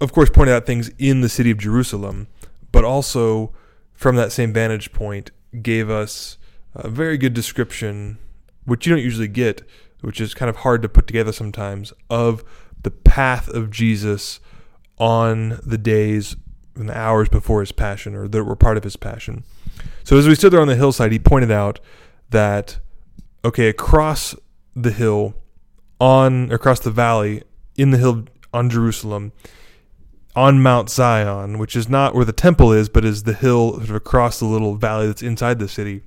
of 0.00 0.12
course, 0.12 0.30
pointed 0.30 0.52
out 0.52 0.66
things 0.66 0.90
in 0.98 1.20
the 1.20 1.28
city 1.28 1.50
of 1.50 1.58
Jerusalem, 1.58 2.28
but 2.72 2.84
also 2.84 3.52
from 3.94 4.16
that 4.16 4.32
same 4.32 4.52
vantage 4.52 4.92
point 4.92 5.30
gave 5.62 5.88
us 5.88 6.36
a 6.74 6.88
very 6.88 7.16
good 7.16 7.32
description, 7.32 8.18
which 8.64 8.86
you 8.86 8.94
don't 8.94 9.02
usually 9.02 9.28
get, 9.28 9.62
which 10.06 10.20
is 10.20 10.34
kind 10.34 10.48
of 10.48 10.58
hard 10.58 10.82
to 10.82 10.88
put 10.88 11.08
together 11.08 11.32
sometimes, 11.32 11.92
of 12.08 12.44
the 12.84 12.92
path 12.92 13.48
of 13.48 13.72
Jesus 13.72 14.38
on 14.98 15.58
the 15.64 15.76
days 15.76 16.36
and 16.76 16.88
the 16.88 16.96
hours 16.96 17.28
before 17.28 17.58
his 17.58 17.72
passion 17.72 18.14
or 18.14 18.28
that 18.28 18.44
were 18.44 18.54
part 18.54 18.76
of 18.76 18.84
his 18.84 18.94
passion. 18.94 19.42
So 20.04 20.16
as 20.16 20.28
we 20.28 20.36
stood 20.36 20.52
there 20.52 20.60
on 20.60 20.68
the 20.68 20.76
hillside, 20.76 21.10
he 21.10 21.18
pointed 21.18 21.50
out 21.50 21.80
that 22.30 22.78
okay, 23.44 23.68
across 23.68 24.36
the 24.76 24.92
hill 24.92 25.34
on 25.98 26.52
across 26.52 26.78
the 26.78 26.92
valley 26.92 27.42
in 27.76 27.90
the 27.90 27.98
hill 27.98 28.26
on 28.54 28.70
Jerusalem 28.70 29.32
on 30.36 30.62
Mount 30.62 30.88
Zion, 30.88 31.58
which 31.58 31.74
is 31.74 31.88
not 31.88 32.14
where 32.14 32.24
the 32.24 32.32
temple 32.32 32.70
is, 32.70 32.88
but 32.88 33.04
is 33.04 33.24
the 33.24 33.34
hill 33.34 33.72
sort 33.72 33.88
of 33.88 33.96
across 33.96 34.38
the 34.38 34.46
little 34.46 34.76
valley 34.76 35.08
that's 35.08 35.22
inside 35.22 35.58
the 35.58 35.66
city. 35.66 36.02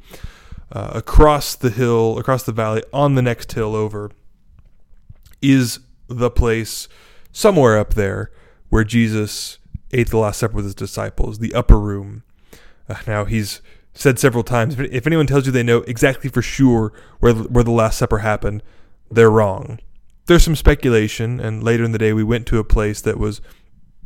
Uh, 0.72 0.92
across 0.94 1.56
the 1.56 1.72
hill, 1.72 2.20
across 2.20 2.44
the 2.44 2.52
valley, 2.52 2.84
on 2.94 3.16
the 3.16 3.22
next 3.22 3.52
hill 3.54 3.76
over, 3.76 4.12
is 5.42 5.80
the 6.08 6.30
place 6.30 6.88
somewhere 7.32 7.78
up 7.78 7.96
there 7.96 8.32
where 8.70 8.84
Jesus 8.84 9.58
ate 9.92 10.10
the 10.10 10.18
Last 10.18 10.40
Supper 10.40 10.56
with 10.56 10.66
his 10.66 10.76
disciples, 10.76 11.40
the 11.40 11.54
upper 11.54 11.80
room. 11.80 12.24
Uh, 12.88 12.96
now, 13.08 13.26
he's 13.26 13.62
said 13.94 14.20
several 14.20 14.44
times 14.44 14.80
if 14.80 15.08
anyone 15.08 15.28
tells 15.28 15.46
you 15.46 15.52
they 15.52 15.64
know 15.64 15.80
exactly 15.80 16.30
for 16.30 16.42
sure 16.42 16.94
where, 17.20 17.34
where 17.34 17.64
the 17.64 17.72
Last 17.72 17.98
Supper 17.98 18.20
happened, 18.20 18.64
they're 19.10 19.32
wrong. 19.32 19.80
There's 20.28 20.44
some 20.44 20.56
speculation, 20.56 21.40
and 21.40 21.64
later 21.64 21.84
in 21.84 21.92
the 21.92 21.98
day, 21.98 22.14
we 22.14 22.24
went 22.24 22.46
to 22.48 22.60
a 22.60 22.64
place 22.64 23.02
that 23.02 23.18
was 23.18 23.42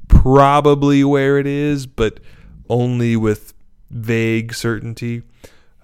probably 0.08 1.04
where 1.04 1.38
it 1.38 1.46
is, 1.46 1.86
but 1.86 2.22
only 2.70 3.18
with 3.18 3.54
vague 3.90 4.54
certainty. 4.54 5.24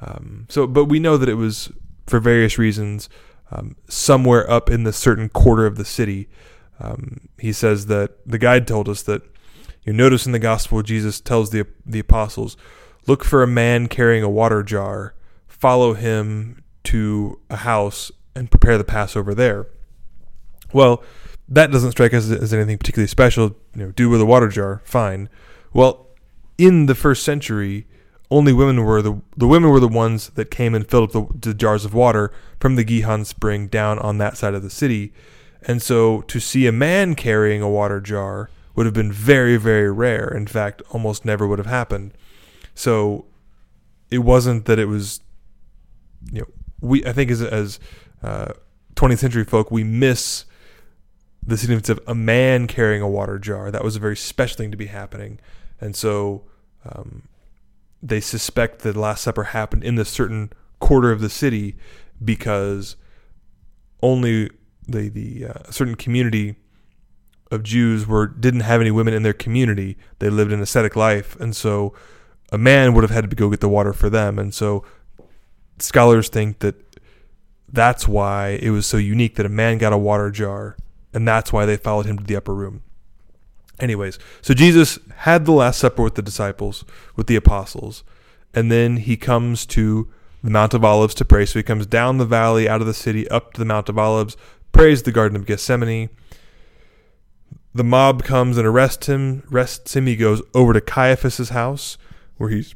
Um, 0.02 0.46
so, 0.50 0.66
but 0.68 0.86
we 0.86 1.00
know 1.00 1.18
that 1.18 1.30
it 1.30 1.36
was 1.36 1.72
for 2.08 2.20
various 2.20 2.58
reasons 2.58 3.10
um, 3.52 3.76
somewhere 3.88 4.50
up 4.50 4.70
in 4.70 4.84
the 4.84 4.94
certain 4.94 5.30
quarter 5.30 5.66
of 5.66 5.78
the 5.78 5.86
city. 5.86 6.30
Um, 6.80 7.30
he 7.38 7.52
says 7.52 7.88
that 7.88 8.12
the 8.26 8.38
guide 8.38 8.68
told 8.68 8.88
us 8.88 9.02
that 9.04 9.22
you 9.84 9.94
notice 9.94 10.26
in 10.26 10.32
the 10.32 10.40
gospel 10.40 10.82
Jesus 10.82 11.20
tells 11.20 11.50
the 11.50 11.66
the 11.86 12.00
apostles, 12.00 12.56
"Look 13.08 13.24
for 13.24 13.44
a 13.44 13.48
man 13.48 13.88
carrying 13.88 14.24
a 14.24 14.30
water 14.30 14.64
jar. 14.64 15.16
Follow 15.48 15.94
him 15.94 16.64
to 16.86 17.40
a 17.50 17.58
house 17.58 18.12
and 18.36 18.52
prepare 18.52 18.78
the 18.78 18.84
Passover 18.84 19.34
there." 19.34 19.68
Well, 20.72 21.04
that 21.48 21.72
doesn't 21.72 21.92
strike 21.92 22.14
us 22.14 22.30
as 22.30 22.54
anything 22.54 22.78
particularly 22.78 23.08
special. 23.08 23.56
You 23.76 23.86
know, 23.86 23.92
do 23.92 24.10
with 24.10 24.22
a 24.22 24.26
water 24.26 24.48
jar, 24.48 24.82
fine. 24.86 25.28
Well, 25.74 26.08
in 26.58 26.86
the 26.86 26.96
first 26.96 27.24
century, 27.24 27.88
only 28.32 28.54
women 28.54 28.84
were 28.84 29.02
the 29.02 29.22
the 29.36 29.48
women 29.48 29.70
were 29.70 29.80
the 29.80 29.88
ones 29.88 30.30
that 30.32 30.52
came 30.52 30.76
and 30.76 30.88
filled 30.88 31.16
up 31.16 31.32
the, 31.42 31.50
the 31.50 31.54
jars 31.54 31.86
of 31.86 31.94
water 31.94 32.32
from 32.60 32.76
the 32.76 32.84
Gihon 32.84 33.26
spring 33.26 33.68
down 33.68 34.00
on 34.00 34.18
that 34.20 34.38
side 34.38 34.54
of 34.54 34.64
the 34.64 34.70
city, 34.70 35.14
and 35.64 35.82
so 35.82 36.22
to 36.22 36.40
see 36.40 36.68
a 36.68 36.72
man 36.72 37.16
carrying 37.16 37.62
a 37.62 37.70
water 37.70 38.00
jar 38.00 38.50
would 38.76 38.86
have 38.86 38.94
been 38.94 39.12
very 39.12 39.58
very 39.58 39.92
rare. 39.92 40.28
In 40.28 40.48
fact, 40.48 40.82
almost 40.92 41.26
never 41.26 41.48
would 41.48 41.60
have 41.60 41.66
happened. 41.66 42.14
So 42.76 43.26
it 44.10 44.20
wasn't 44.20 44.66
that 44.66 44.80
it 44.80 44.86
was, 44.86 45.22
you 46.32 46.42
know, 46.42 46.48
we 46.82 47.06
I 47.06 47.14
think 47.14 47.32
as 47.32 47.42
as 47.42 47.80
uh, 48.22 48.54
20th 48.96 49.20
century 49.20 49.44
folk 49.44 49.72
we 49.72 49.84
miss 49.84 50.46
the 51.46 51.58
significance 51.58 51.90
of 51.90 52.00
a 52.06 52.14
man 52.14 52.68
carrying 52.68 53.02
a 53.02 53.10
water 53.10 53.40
jar. 53.40 53.72
That 53.72 53.84
was 53.84 53.96
a 53.96 54.00
very 54.00 54.16
special 54.16 54.58
thing 54.58 54.72
to 54.72 54.78
be 54.78 54.88
happening. 54.88 55.40
And 55.82 55.96
so 55.96 56.44
um, 56.86 57.24
they 58.02 58.20
suspect 58.20 58.80
that 58.80 58.94
the 58.94 59.00
Last 59.00 59.24
Supper 59.24 59.46
happened 59.46 59.84
in 59.84 59.96
this 59.96 60.10
certain 60.10 60.52
quarter 60.80 61.12
of 61.12 61.22
the 61.22 61.30
city 61.30 61.76
because 62.24 62.96
only 64.02 64.50
the, 64.88 65.10
the 65.10 65.46
uh, 65.48 65.72
certain 65.72 65.96
community 65.96 66.56
of 67.52 67.64
Jews 67.64 68.08
were 68.08 68.28
didn't 68.28 68.62
have 68.62 68.80
any 68.82 68.92
women 68.92 69.14
in 69.14 69.24
their 69.24 69.34
community. 69.34 69.98
They 70.20 70.30
lived 70.30 70.52
an 70.52 70.62
ascetic 70.62 70.96
life, 70.96 71.36
and 71.40 71.56
so 71.56 71.94
a 72.52 72.58
man 72.58 72.94
would 72.94 73.04
have 73.04 73.12
had 73.12 73.30
to 73.30 73.36
go 73.36 73.50
get 73.50 73.60
the 73.60 73.70
water 73.70 73.94
for 73.94 74.10
them. 74.10 74.40
And 74.40 74.54
so 74.54 74.86
scholars 75.80 76.30
think 76.30 76.60
that 76.60 76.76
that's 77.68 78.08
why 78.08 78.60
it 78.62 78.70
was 78.70 78.86
so 78.86 78.98
unique 78.98 79.36
that 79.36 79.46
a 79.46 79.50
man 79.50 79.78
got 79.78 79.94
a 79.94 79.98
water 79.98 80.32
jar 80.32 80.76
and 81.14 81.28
that's 81.28 81.52
why 81.52 81.66
they 81.66 81.78
followed 81.78 82.06
him 82.06 82.18
to 82.18 82.24
the 82.24 82.36
upper 82.36 82.54
room. 82.54 82.84
Anyways, 83.80 84.20
so 84.42 84.54
Jesus 84.54 85.00
had 85.18 85.46
the 85.46 85.52
Last 85.52 85.80
Supper 85.80 86.04
with 86.04 86.16
the 86.16 86.22
disciples, 86.22 86.84
with 87.16 87.28
the 87.28 87.36
apostles, 87.36 88.04
and 88.54 88.72
then 88.72 88.98
he 88.98 89.16
comes 89.16 89.66
to 89.68 90.12
the 90.44 90.50
Mount 90.50 90.74
of 90.74 90.84
Olives 90.84 91.16
to 91.16 91.26
pray. 91.26 91.46
So 91.46 91.60
he 91.60 91.64
comes 91.64 91.86
down 91.86 92.18
the 92.18 92.26
valley 92.26 92.68
out 92.68 92.82
of 92.82 92.88
the 92.88 92.94
city 92.94 93.28
up 93.30 93.54
to 93.54 93.60
the 93.60 93.66
Mount 93.66 93.90
of 93.90 93.98
Olives, 93.98 94.38
prays 94.72 95.04
the 95.04 95.12
Garden 95.12 95.36
of 95.36 95.46
Gethsemane. 95.46 96.10
The 97.74 97.84
mob 97.84 98.24
comes 98.24 98.58
and 98.58 98.66
arrests 98.66 99.08
him. 99.08 99.44
Arrests 99.52 99.96
him. 99.96 100.08
He 100.08 100.16
goes 100.16 100.42
over 100.54 100.74
to 100.74 100.82
Caiaphas's 100.82 101.50
house, 101.50 101.98
where 102.38 102.50
he's 102.50 102.74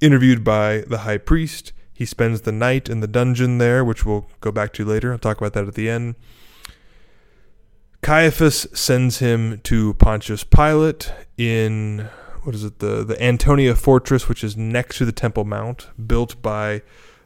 interviewed 0.00 0.42
by 0.42 0.84
the 0.88 0.98
high 0.98 1.18
priest. 1.18 1.72
He 1.92 2.04
spends 2.04 2.40
the 2.40 2.52
night 2.52 2.88
in 2.88 3.00
the 3.00 3.06
dungeon 3.06 3.58
there, 3.58 3.84
which 3.84 4.04
we'll 4.04 4.28
go 4.40 4.50
back 4.50 4.72
to 4.74 4.84
later. 4.84 5.12
I'll 5.12 5.18
talk 5.18 5.38
about 5.38 5.52
that 5.52 5.68
at 5.68 5.74
the 5.74 5.88
end. 5.88 6.16
Caiaphas 8.04 8.66
sends 8.74 9.20
him 9.20 9.62
to 9.62 9.94
Pontius 9.94 10.44
Pilate 10.44 11.10
in 11.38 12.10
what 12.42 12.54
is 12.54 12.62
it 12.62 12.78
the 12.78 13.02
the 13.02 13.20
Antonia 13.22 13.74
fortress, 13.74 14.28
which 14.28 14.44
is 14.44 14.58
next 14.58 14.98
to 14.98 15.06
the 15.06 15.10
Temple 15.10 15.46
Mount, 15.46 15.88
built 16.06 16.42
by 16.42 16.82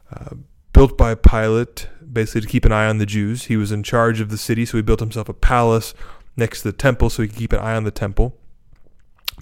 uh, 0.09 0.35
built 0.71 0.97
by 0.97 1.15
Pilate, 1.15 1.89
basically 2.09 2.39
to 2.39 2.47
keep 2.47 2.63
an 2.63 2.71
eye 2.71 2.87
on 2.87 2.97
the 2.97 3.05
Jews. 3.05 3.47
He 3.47 3.57
was 3.57 3.73
in 3.73 3.83
charge 3.83 4.21
of 4.21 4.29
the 4.29 4.37
city, 4.37 4.65
so 4.65 4.77
he 4.77 4.81
built 4.81 5.01
himself 5.01 5.27
a 5.27 5.33
palace 5.33 5.93
next 6.37 6.61
to 6.61 6.71
the 6.71 6.77
temple 6.77 7.09
so 7.09 7.23
he 7.23 7.27
could 7.27 7.37
keep 7.37 7.51
an 7.51 7.59
eye 7.59 7.75
on 7.75 7.83
the 7.83 7.91
temple. 7.91 8.37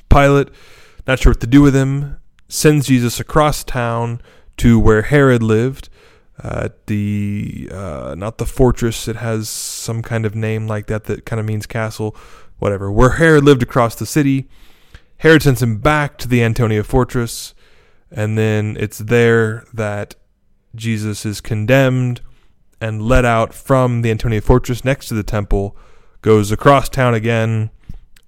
Pilate, 0.10 0.48
not 1.06 1.20
sure 1.20 1.34
what 1.34 1.42
to 1.42 1.46
do 1.46 1.62
with 1.62 1.76
him, 1.76 2.18
sends 2.48 2.88
Jesus 2.88 3.20
across 3.20 3.64
town 3.64 4.22
to 4.58 4.80
where 4.80 5.04
Herod 5.04 5.44
lived 5.44 5.90
uh, 6.44 6.70
the 6.86 7.70
uh, 7.72 8.16
not 8.18 8.38
the 8.38 8.46
fortress. 8.46 9.08
It 9.08 9.16
has 9.18 9.50
some 9.50 10.02
kind 10.02 10.26
of 10.26 10.36
name 10.36 10.68
like 10.68 10.88
that 10.88 11.06
that 11.06 11.26
kind 11.26 11.40
of 11.40 11.46
means 11.46 11.66
castle, 11.66 12.16
whatever. 12.60 12.92
Where 12.92 13.12
Herod 13.12 13.44
lived 13.44 13.64
across 13.64 13.96
the 13.96 14.06
city. 14.06 14.48
Herod 15.18 15.42
sends 15.42 15.64
him 15.64 15.78
back 15.78 16.18
to 16.20 16.28
the 16.28 16.44
Antonia 16.44 16.84
fortress, 16.84 17.56
and 18.12 18.38
then 18.38 18.78
it's 18.80 19.00
there 19.00 19.66
that 19.74 20.16
Jesus 20.76 21.26
is 21.26 21.42
condemned 21.42 22.22
and 22.80 23.02
led 23.02 23.26
out 23.26 23.54
from 23.54 24.04
the 24.04 24.12
Antonia 24.12 24.42
fortress 24.42 24.86
next 24.86 25.08
to 25.08 25.16
the 25.16 25.24
temple, 25.24 25.76
goes 26.22 26.52
across 26.52 26.88
town 26.88 27.16
again, 27.16 27.72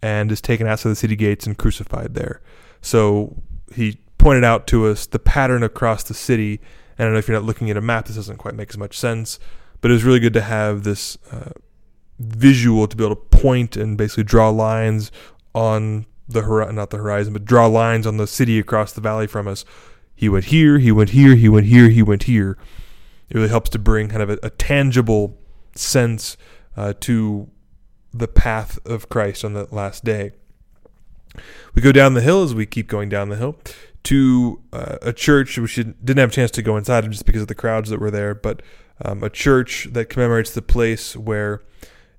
and 0.01 0.31
is 0.31 0.41
taken 0.41 0.65
outside 0.65 0.89
the 0.89 0.95
city 0.95 1.15
gates 1.15 1.45
and 1.45 1.59
crucified 1.59 2.15
there. 2.15 2.41
So 2.81 3.35
he 3.75 3.99
pointed 4.17 4.43
out 4.43 4.65
to 4.67 4.87
us 4.87 5.05
the 5.05 5.19
pattern 5.19 5.61
across 5.61 6.03
the 6.03 6.15
city 6.15 6.59
I 7.00 7.03
don't 7.03 7.13
know 7.13 7.20
if 7.20 7.27
you're 7.27 7.38
not 7.38 7.46
looking 7.46 7.70
at 7.70 7.77
a 7.77 7.82
map, 7.82 8.06
this 8.08 8.18
doesn't 8.18 8.38
quite 8.38 8.56
make 8.56 8.70
as 8.70 8.77
much 8.77 8.98
sense, 8.98 9.39
but 9.79 9.89
it 9.89 9.94
was 9.94 10.03
really 10.03 10.20
good 10.20 10.34
to 10.34 10.41
have 10.41 10.84
this 10.84 11.18
uh, 11.32 11.51
visual 12.20 12.88
to 12.88 12.96
be 12.98 13.06
able 13.06 13.15
to 13.15 13.22
point 13.22 13.77
and 13.77 13.98
basically 13.98 14.25
draw 14.25 14.50
lines 14.50 15.12
on 15.56 16.06
the 16.27 16.41
horizon, 16.41 16.75
not 16.75 16.89
the 16.89 16.98
horizon, 16.98 17.34
but 17.34 17.46
draw 17.46 17.68
lines 17.68 18.06
on 18.06 18.18
the 18.18 18.27
city 18.27 18.60
across 18.60 18.91
the 18.91 19.01
valley 19.01 19.27
from 19.27 19.48
us. 19.48 19.63
He 20.13 20.27
went 20.27 20.46
here, 20.46 20.77
he 20.79 20.91
went 20.91 21.12
here, 21.12 21.36
he 21.36 21.48
went 21.48 21.68
here, 21.68 21.89
he 21.89 22.03
went 22.03 22.24
here. 22.24 22.58
It 23.29 23.36
really 23.36 23.48
helps 23.48 23.70
to 23.72 23.79
bring 23.79 24.10
kind 24.10 24.22
of 24.22 24.29
a, 24.29 24.39
a 24.44 24.50
tangible 24.50 25.38
sense 25.75 26.36
uh, 26.75 26.94
to 27.01 27.50
the 28.13 28.27
path 28.27 28.77
of 28.86 29.08
Christ 29.08 29.46
on 29.46 29.53
that 29.53 29.72
last 29.72 30.03
day. 30.03 30.32
We 31.74 31.82
go 31.82 31.91
down 31.91 32.15
the 32.15 32.22
hill 32.22 32.44
as 32.44 32.53
we 32.53 32.65
keep 32.65 32.88
going 32.88 33.08
down 33.08 33.29
the 33.29 33.38
hill 33.38 33.58
to 34.03 34.62
uh, 34.74 34.98
a 35.01 35.13
church 35.13 35.58
which 35.58 35.75
didn't 35.75 36.18
have 36.18 36.29
a 36.29 36.34
chance 36.34 36.51
to 36.51 36.62
go 36.62 36.77
inside 36.77 37.10
just 37.12 37.25
because 37.25 37.41
of 37.41 37.48
the 37.48 37.56
crowds 37.56 37.89
that 37.89 38.00
were 38.00 38.12
there, 38.12 38.34
but 38.34 38.62
um, 39.03 39.24
a 39.24 39.29
church 39.29 39.88
that 39.91 40.10
commemorates 40.10 40.51
the 40.51 40.62
place 40.62 41.15
where 41.15 41.62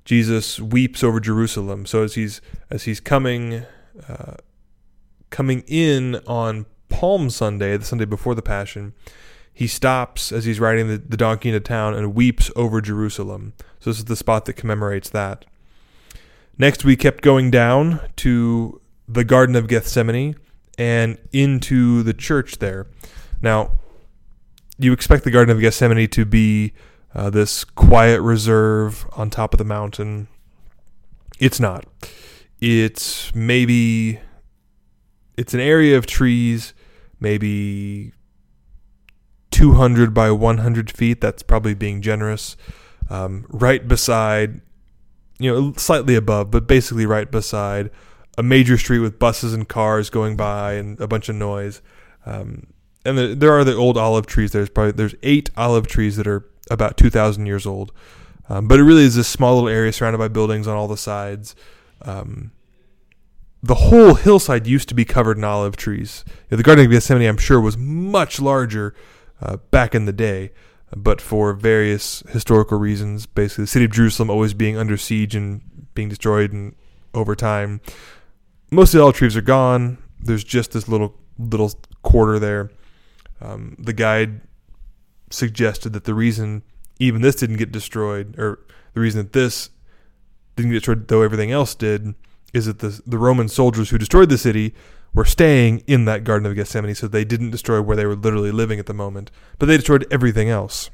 Jesus 0.04 0.58
weeps 0.60 1.04
over 1.04 1.20
Jerusalem. 1.20 1.86
So 1.86 2.02
as 2.02 2.14
he's 2.14 2.40
as 2.70 2.84
he's 2.84 3.00
coming 3.00 3.64
uh, 4.08 4.34
coming 5.30 5.62
in 5.66 6.16
on 6.26 6.66
Palm 6.88 7.30
Sunday, 7.30 7.76
the 7.76 7.84
Sunday 7.84 8.04
before 8.04 8.34
the 8.34 8.42
Passion, 8.42 8.94
he 9.52 9.66
stops 9.66 10.32
as 10.32 10.44
he's 10.44 10.58
riding 10.58 10.88
the, 10.88 10.98
the 10.98 11.16
donkey 11.16 11.50
into 11.50 11.60
town 11.60 11.94
and 11.94 12.14
weeps 12.14 12.50
over 12.56 12.80
Jerusalem. 12.80 13.52
So 13.78 13.90
this 13.90 13.98
is 13.98 14.06
the 14.06 14.16
spot 14.16 14.46
that 14.46 14.54
commemorates 14.54 15.10
that. 15.10 15.44
Next, 16.58 16.84
we 16.84 16.96
kept 16.96 17.22
going 17.22 17.50
down 17.50 18.00
to 18.16 18.80
the 19.08 19.24
Garden 19.24 19.56
of 19.56 19.66
Gethsemane 19.66 20.36
and 20.80 21.18
into 21.30 22.02
the 22.02 22.14
church 22.14 22.58
there. 22.58 22.86
Now, 23.42 23.72
you 24.78 24.94
expect 24.94 25.24
the 25.24 25.30
Garden 25.30 25.54
of 25.54 25.60
Gethsemane 25.60 26.08
to 26.08 26.24
be 26.24 26.72
uh, 27.14 27.28
this 27.28 27.64
quiet 27.64 28.22
reserve 28.22 29.06
on 29.12 29.28
top 29.28 29.52
of 29.52 29.58
the 29.58 29.64
mountain. 29.64 30.26
It's 31.38 31.60
not. 31.60 31.84
it's 32.62 33.34
maybe 33.34 34.20
it's 35.36 35.52
an 35.52 35.60
area 35.60 35.98
of 35.98 36.06
trees, 36.06 36.72
maybe 37.20 38.12
200 39.50 40.14
by 40.14 40.30
100 40.30 40.90
feet. 40.90 41.20
That's 41.20 41.42
probably 41.42 41.74
being 41.74 42.00
generous. 42.00 42.56
Um, 43.10 43.44
right 43.50 43.86
beside, 43.86 44.62
you 45.38 45.52
know, 45.52 45.74
slightly 45.76 46.14
above, 46.14 46.50
but 46.50 46.66
basically 46.66 47.04
right 47.04 47.30
beside 47.30 47.90
a 48.38 48.42
major 48.42 48.78
street 48.78 49.00
with 49.00 49.18
buses 49.18 49.52
and 49.52 49.68
cars 49.68 50.10
going 50.10 50.36
by 50.36 50.74
and 50.74 51.00
a 51.00 51.08
bunch 51.08 51.28
of 51.28 51.34
noise. 51.34 51.82
Um, 52.26 52.68
and 53.04 53.18
the, 53.18 53.34
there 53.34 53.52
are 53.52 53.64
the 53.64 53.74
old 53.74 53.96
olive 53.96 54.26
trees. 54.26 54.52
There's 54.52 54.70
probably 54.70 54.92
there's 54.92 55.14
eight 55.22 55.50
olive 55.56 55.86
trees 55.86 56.16
that 56.16 56.26
are 56.26 56.46
about 56.70 56.96
2,000 56.96 57.46
years 57.46 57.66
old. 57.66 57.92
Um, 58.48 58.66
but 58.66 58.80
it 58.80 58.84
really 58.84 59.04
is 59.04 59.14
this 59.14 59.28
small 59.28 59.54
little 59.54 59.68
area 59.68 59.92
surrounded 59.92 60.18
by 60.18 60.28
buildings 60.28 60.66
on 60.66 60.76
all 60.76 60.88
the 60.88 60.96
sides. 60.96 61.54
Um, 62.02 62.52
the 63.62 63.76
whole 63.76 64.14
hillside 64.14 64.66
used 64.66 64.88
to 64.88 64.94
be 64.94 65.04
covered 65.04 65.36
in 65.36 65.44
olive 65.44 65.76
trees. 65.76 66.24
You 66.26 66.32
know, 66.52 66.56
the 66.56 66.62
Garden 66.62 66.84
of 66.84 66.90
Gethsemane, 66.90 67.28
I'm 67.28 67.36
sure, 67.36 67.60
was 67.60 67.76
much 67.76 68.40
larger 68.40 68.94
uh, 69.40 69.58
back 69.70 69.94
in 69.94 70.06
the 70.06 70.12
day, 70.12 70.52
but 70.96 71.20
for 71.20 71.52
various 71.52 72.22
historical 72.30 72.78
reasons, 72.78 73.26
basically 73.26 73.64
the 73.64 73.68
city 73.68 73.84
of 73.84 73.90
Jerusalem 73.92 74.30
always 74.30 74.54
being 74.54 74.76
under 74.76 74.96
siege 74.96 75.34
and 75.34 75.60
being 75.94 76.08
destroyed, 76.08 76.52
and 76.52 76.74
over 77.14 77.36
time, 77.36 77.80
most 78.70 78.94
of 78.94 78.98
the 78.98 79.04
olive 79.04 79.16
trees 79.16 79.36
are 79.36 79.42
gone. 79.42 79.98
There's 80.20 80.44
just 80.44 80.72
this 80.72 80.88
little 80.88 81.16
little 81.38 81.72
quarter 82.02 82.38
there. 82.38 82.70
Um, 83.40 83.76
the 83.78 83.92
guide 83.92 84.42
suggested 85.30 85.92
that 85.92 86.04
the 86.04 86.14
reason 86.14 86.62
even 86.98 87.22
this 87.22 87.36
didn't 87.36 87.56
get 87.56 87.72
destroyed, 87.72 88.38
or 88.38 88.58
the 88.94 89.00
reason 89.00 89.22
that 89.22 89.32
this 89.32 89.70
didn't 90.56 90.72
get 90.72 90.78
destroyed, 90.78 91.08
though 91.08 91.22
everything 91.22 91.50
else 91.50 91.74
did, 91.74 92.14
is 92.52 92.66
that 92.66 92.80
the 92.80 93.00
the 93.06 93.18
Roman 93.18 93.48
soldiers 93.48 93.90
who 93.90 93.98
destroyed 93.98 94.28
the 94.28 94.38
city 94.38 94.74
were 95.12 95.24
staying 95.24 95.82
in 95.86 96.04
that 96.04 96.22
Garden 96.24 96.46
of 96.46 96.54
Gethsemane, 96.54 96.94
so 96.94 97.08
they 97.08 97.24
didn't 97.24 97.50
destroy 97.50 97.80
where 97.80 97.96
they 97.96 98.06
were 98.06 98.14
literally 98.14 98.52
living 98.52 98.78
at 98.78 98.86
the 98.86 98.94
moment, 98.94 99.30
but 99.58 99.66
they 99.66 99.76
destroyed 99.76 100.06
everything 100.10 100.48
else. 100.48 100.90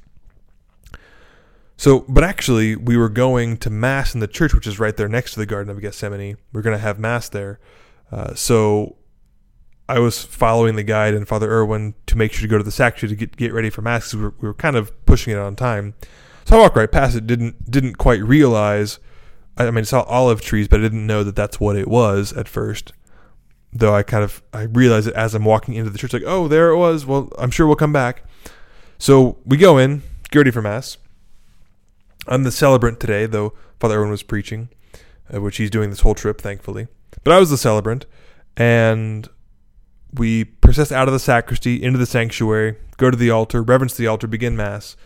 So, 1.76 2.00
but 2.08 2.24
actually, 2.24 2.74
we 2.74 2.96
were 2.96 3.08
going 3.08 3.58
to 3.58 3.70
mass 3.70 4.14
in 4.14 4.20
the 4.20 4.26
church, 4.26 4.54
which 4.54 4.66
is 4.66 4.78
right 4.78 4.96
there 4.96 5.08
next 5.08 5.34
to 5.34 5.40
the 5.40 5.46
Garden 5.46 5.70
of 5.70 5.80
Gethsemane. 5.80 6.36
We 6.52 6.58
are 6.58 6.62
going 6.62 6.76
to 6.76 6.82
have 6.82 6.98
mass 6.98 7.28
there. 7.28 7.60
Uh, 8.10 8.34
so, 8.34 8.96
I 9.88 9.98
was 9.98 10.24
following 10.24 10.76
the 10.76 10.82
guide 10.82 11.14
and 11.14 11.28
Father 11.28 11.50
Irwin 11.50 11.94
to 12.06 12.16
make 12.16 12.32
sure 12.32 12.42
to 12.42 12.48
go 12.48 12.58
to 12.58 12.64
the 12.64 12.72
sanctuary 12.72 13.14
to 13.14 13.16
get 13.16 13.36
get 13.36 13.52
ready 13.52 13.70
for 13.70 13.82
mass 13.82 14.10
because 14.10 14.16
we, 14.16 14.28
we 14.40 14.48
were, 14.48 14.54
kind 14.54 14.76
of 14.76 15.06
pushing 15.06 15.32
it 15.32 15.38
on 15.38 15.54
time. 15.54 15.94
So 16.44 16.56
I 16.56 16.60
walked 16.60 16.76
right 16.76 16.90
past 16.90 17.14
it. 17.14 17.26
Didn't 17.26 17.70
didn't 17.70 17.94
quite 17.94 18.22
realize. 18.22 18.98
I 19.56 19.66
mean, 19.66 19.78
I 19.78 19.82
saw 19.82 20.02
olive 20.02 20.40
trees, 20.40 20.68
but 20.68 20.80
I 20.80 20.82
didn't 20.82 21.06
know 21.06 21.22
that 21.24 21.36
that's 21.36 21.60
what 21.60 21.76
it 21.76 21.88
was 21.88 22.32
at 22.32 22.48
first 22.48 22.92
though 23.78 23.94
I 23.94 24.02
kind 24.02 24.24
of 24.24 24.42
I 24.52 24.62
realized 24.62 25.08
it 25.08 25.14
as 25.14 25.34
I'm 25.34 25.44
walking 25.44 25.74
into 25.74 25.90
the 25.90 25.98
church, 25.98 26.12
like, 26.12 26.22
oh, 26.26 26.48
there 26.48 26.70
it 26.70 26.76
was. 26.76 27.06
Well, 27.06 27.30
I'm 27.38 27.50
sure 27.50 27.66
we'll 27.66 27.76
come 27.76 27.92
back. 27.92 28.22
So 28.98 29.38
we 29.44 29.56
go 29.56 29.78
in, 29.78 30.02
get 30.30 30.38
ready 30.38 30.50
for 30.50 30.62
mass. 30.62 30.96
I'm 32.28 32.44
the 32.44 32.52
celebrant 32.52 33.00
today, 33.00 33.26
though 33.26 33.52
Father 33.78 33.98
Irwin 33.98 34.10
was 34.10 34.22
preaching, 34.22 34.68
uh, 35.32 35.40
which 35.40 35.56
he's 35.56 35.70
doing 35.70 35.90
this 35.90 36.00
whole 36.00 36.14
trip, 36.14 36.40
thankfully. 36.40 36.88
But 37.24 37.32
I 37.32 37.38
was 37.38 37.50
the 37.50 37.58
celebrant, 37.58 38.06
and 38.56 39.28
we 40.12 40.44
process 40.44 40.92
out 40.92 41.08
of 41.08 41.12
the 41.12 41.20
sacristy 41.20 41.82
into 41.82 41.98
the 41.98 42.06
sanctuary, 42.06 42.76
go 42.96 43.10
to 43.10 43.16
the 43.16 43.30
altar, 43.30 43.62
reverence 43.62 43.96
the 43.96 44.06
altar, 44.06 44.26
begin 44.26 44.56
mass. 44.56 44.96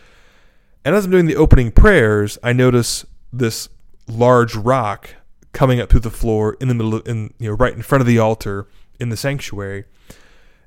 And 0.83 0.95
as 0.95 1.05
I'm 1.05 1.11
doing 1.11 1.25
the 1.25 1.35
opening 1.35 1.71
prayers, 1.71 2.37
I 2.43 2.53
notice 2.53 3.05
this 3.31 3.69
large 4.07 4.55
rock 4.55 5.15
coming 5.53 5.79
up 5.79 5.89
through 5.89 5.99
the 5.99 6.09
floor 6.09 6.57
in 6.59 6.67
the 6.67 6.73
middle 6.73 6.95
of, 6.95 7.07
in 7.07 7.33
you 7.37 7.49
know 7.49 7.55
right 7.55 7.73
in 7.73 7.81
front 7.81 8.01
of 8.01 8.07
the 8.07 8.19
altar 8.19 8.67
in 8.99 9.09
the 9.09 9.17
sanctuary. 9.17 9.85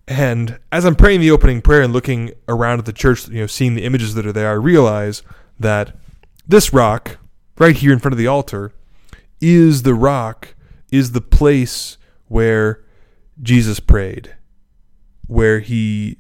And 0.07 0.59
as 0.71 0.85
I'm 0.85 0.95
praying 0.95 1.21
the 1.21 1.31
opening 1.31 1.63
prayer 1.63 1.81
and 1.81 1.93
looking 1.93 2.33
around 2.47 2.79
at 2.79 2.85
the 2.85 2.93
church, 2.93 3.27
you 3.29 3.41
know, 3.41 3.47
seeing 3.47 3.75
the 3.75 3.85
images 3.85 4.15
that 4.15 4.27
are 4.27 4.33
there, 4.33 4.51
I 4.51 4.55
realize 4.55 5.23
that 5.59 5.97
this 6.47 6.73
rock 6.73 7.19
right 7.59 7.77
here 7.77 7.93
in 7.93 7.99
front 7.99 8.13
of 8.13 8.19
the 8.19 8.27
altar 8.27 8.73
is 9.41 9.83
the 9.83 9.95
rock, 9.95 10.55
is 10.91 11.13
the 11.13 11.21
place 11.21 11.99
where 12.29 12.85
Jesus 13.43 13.81
prayed, 13.81 14.35
where 15.27 15.61
he 15.61 16.19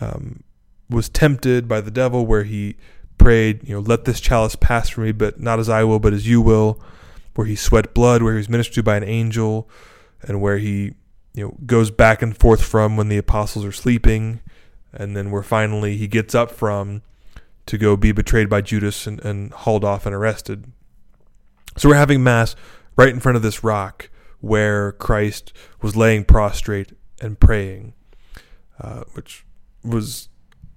um, 0.00 0.42
was 0.88 1.08
tempted 1.08 1.66
by 1.68 1.80
the 1.80 1.90
devil, 1.90 2.26
where 2.26 2.44
he 2.44 2.76
prayed, 3.18 3.66
you 3.66 3.74
know, 3.74 3.80
let 3.80 4.04
this 4.04 4.20
chalice 4.20 4.56
pass 4.56 4.88
from 4.88 5.04
me, 5.04 5.12
but 5.12 5.40
not 5.40 5.58
as 5.58 5.68
I 5.68 5.84
will, 5.84 5.98
but 5.98 6.12
as 6.12 6.28
you 6.28 6.40
will 6.40 6.80
where 7.34 7.46
he 7.46 7.56
sweat 7.56 7.94
blood, 7.94 8.22
where 8.22 8.32
he 8.32 8.38
was 8.38 8.48
ministered 8.48 8.74
to 8.74 8.82
by 8.82 8.96
an 8.96 9.04
angel, 9.04 9.68
and 10.22 10.40
where 10.40 10.58
he 10.58 10.94
you 11.34 11.44
know 11.44 11.56
goes 11.64 11.90
back 11.90 12.22
and 12.22 12.36
forth 12.36 12.62
from 12.62 12.96
when 12.96 13.08
the 13.08 13.16
apostles 13.16 13.64
are 13.64 13.72
sleeping, 13.72 14.40
and 14.92 15.16
then 15.16 15.30
where 15.30 15.42
finally 15.42 15.96
he 15.96 16.06
gets 16.06 16.34
up 16.34 16.50
from 16.50 17.02
to 17.66 17.78
go 17.78 17.96
be 17.96 18.12
betrayed 18.12 18.48
by 18.48 18.60
Judas 18.60 19.06
and, 19.06 19.24
and 19.24 19.52
hauled 19.52 19.84
off 19.84 20.06
and 20.06 20.14
arrested. 20.14 20.70
So 21.76 21.88
we're 21.88 21.96
having 21.96 22.22
mass 22.22 22.54
right 22.96 23.08
in 23.08 23.20
front 23.20 23.36
of 23.36 23.42
this 23.42 23.64
rock 23.64 24.10
where 24.40 24.92
Christ 24.92 25.52
was 25.80 25.96
laying 25.96 26.24
prostrate 26.24 26.92
and 27.20 27.38
praying, 27.38 27.94
uh, 28.80 29.04
which 29.14 29.46
was 29.84 30.28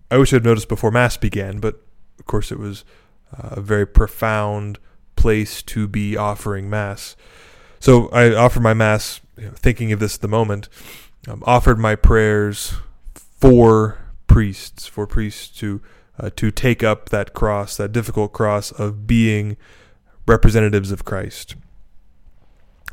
I 0.10 0.18
wish 0.18 0.34
I'd 0.34 0.46
noticed 0.46 0.70
before 0.70 0.92
mass 0.92 1.18
began, 1.18 1.60
but 1.60 1.82
of 2.20 2.26
course 2.26 2.52
it 2.52 2.60
was 2.60 2.86
uh, 3.34 3.50
a 3.54 3.62
very 3.62 3.88
profound 3.88 4.78
place 5.16 5.64
to 5.64 5.88
be 5.88 6.16
offering 6.16 6.70
mass. 6.70 7.16
So 7.80 8.10
I 8.10 8.34
offered 8.34 8.62
my 8.62 8.74
mass, 8.74 9.22
you 9.38 9.46
know, 9.46 9.52
thinking 9.56 9.92
of 9.92 10.00
this 10.00 10.16
at 10.16 10.22
the 10.22 10.28
moment. 10.28 10.70
Um, 11.28 11.44
offered 11.46 11.80
my 11.80 11.96
prayers 11.96 12.76
for 13.14 13.98
priests, 14.28 14.86
for 14.86 15.08
priests 15.08 15.48
to 15.60 15.82
uh, 16.20 16.30
to 16.36 16.52
take 16.52 16.84
up 16.84 17.10
that 17.10 17.34
cross, 17.34 17.78
that 17.78 17.92
difficult 17.92 18.34
cross 18.34 18.72
of 18.72 19.08
being 19.08 19.58
representatives 20.28 20.92
of 20.92 21.06
Christ. 21.06 21.56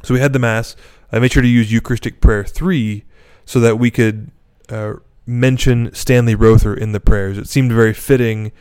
So 0.02 0.14
we 0.14 0.20
had 0.20 0.32
the 0.32 0.38
mass. 0.38 0.74
I 1.12 1.18
made 1.18 1.32
sure 1.32 1.42
to 1.42 1.48
use 1.48 1.72
Eucharistic 1.72 2.20
Prayer 2.20 2.44
three, 2.44 3.04
so 3.44 3.60
that 3.60 3.78
we 3.78 3.90
could 3.90 4.30
uh, 4.68 4.94
mention 5.26 5.92
Stanley 5.94 6.34
Rother 6.34 6.74
in 6.74 6.92
the 6.92 7.00
prayers. 7.00 7.38
It 7.38 7.48
seemed 7.48 7.72
very 7.72 7.94
fitting 7.94 8.52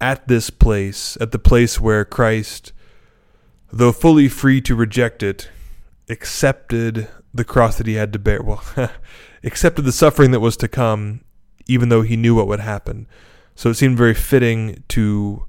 at 0.00 0.26
this 0.28 0.50
place, 0.50 1.16
at 1.20 1.32
the 1.32 1.38
place 1.38 1.80
where 1.80 2.04
Christ, 2.04 2.72
though 3.72 3.92
fully 3.92 4.28
free 4.28 4.60
to 4.62 4.74
reject 4.74 5.22
it, 5.22 5.48
accepted 6.08 7.08
the 7.32 7.44
cross 7.44 7.78
that 7.78 7.86
he 7.86 7.94
had 7.94 8.12
to 8.12 8.18
bear. 8.18 8.42
Well, 8.42 8.62
accepted 9.44 9.82
the 9.82 9.92
suffering 9.92 10.32
that 10.32 10.40
was 10.40 10.56
to 10.58 10.68
come, 10.68 11.22
even 11.66 11.88
though 11.88 12.02
he 12.02 12.16
knew 12.16 12.34
what 12.34 12.46
would 12.48 12.60
happen. 12.60 13.06
So 13.54 13.70
it 13.70 13.74
seemed 13.74 13.98
very 13.98 14.14
fitting 14.14 14.82
to 14.88 15.44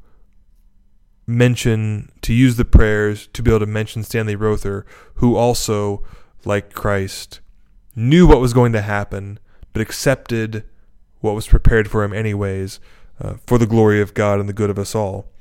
mention, 1.26 2.12
to 2.22 2.34
use 2.34 2.58
the 2.58 2.66
prayers 2.66 3.28
to 3.34 3.42
be 3.42 3.52
able 3.52 3.62
to 3.62 3.66
mention 3.66 4.04
Stanley 4.04 4.36
Rother, 4.36 4.86
who 5.16 5.36
also, 5.36 6.04
like 6.46 6.74
Christ, 6.74 7.40
knew 7.96 8.28
what 8.28 8.42
was 8.42 8.54
going 8.54 8.74
to 8.74 8.82
happen, 8.82 9.40
but 9.72 9.82
accepted 9.82 10.64
what 11.22 11.36
was 11.36 11.48
prepared 11.48 11.90
for 11.90 12.04
him 12.04 12.14
anyways 12.14 12.80
uh, 13.22 13.36
for 13.48 13.58
the 13.58 13.68
glory 13.68 14.02
of 14.02 14.14
God 14.14 14.40
and 14.40 14.50
the 14.50 14.54
good 14.54 14.70
of 14.70 14.80
us 14.80 14.94
all. 14.94 15.32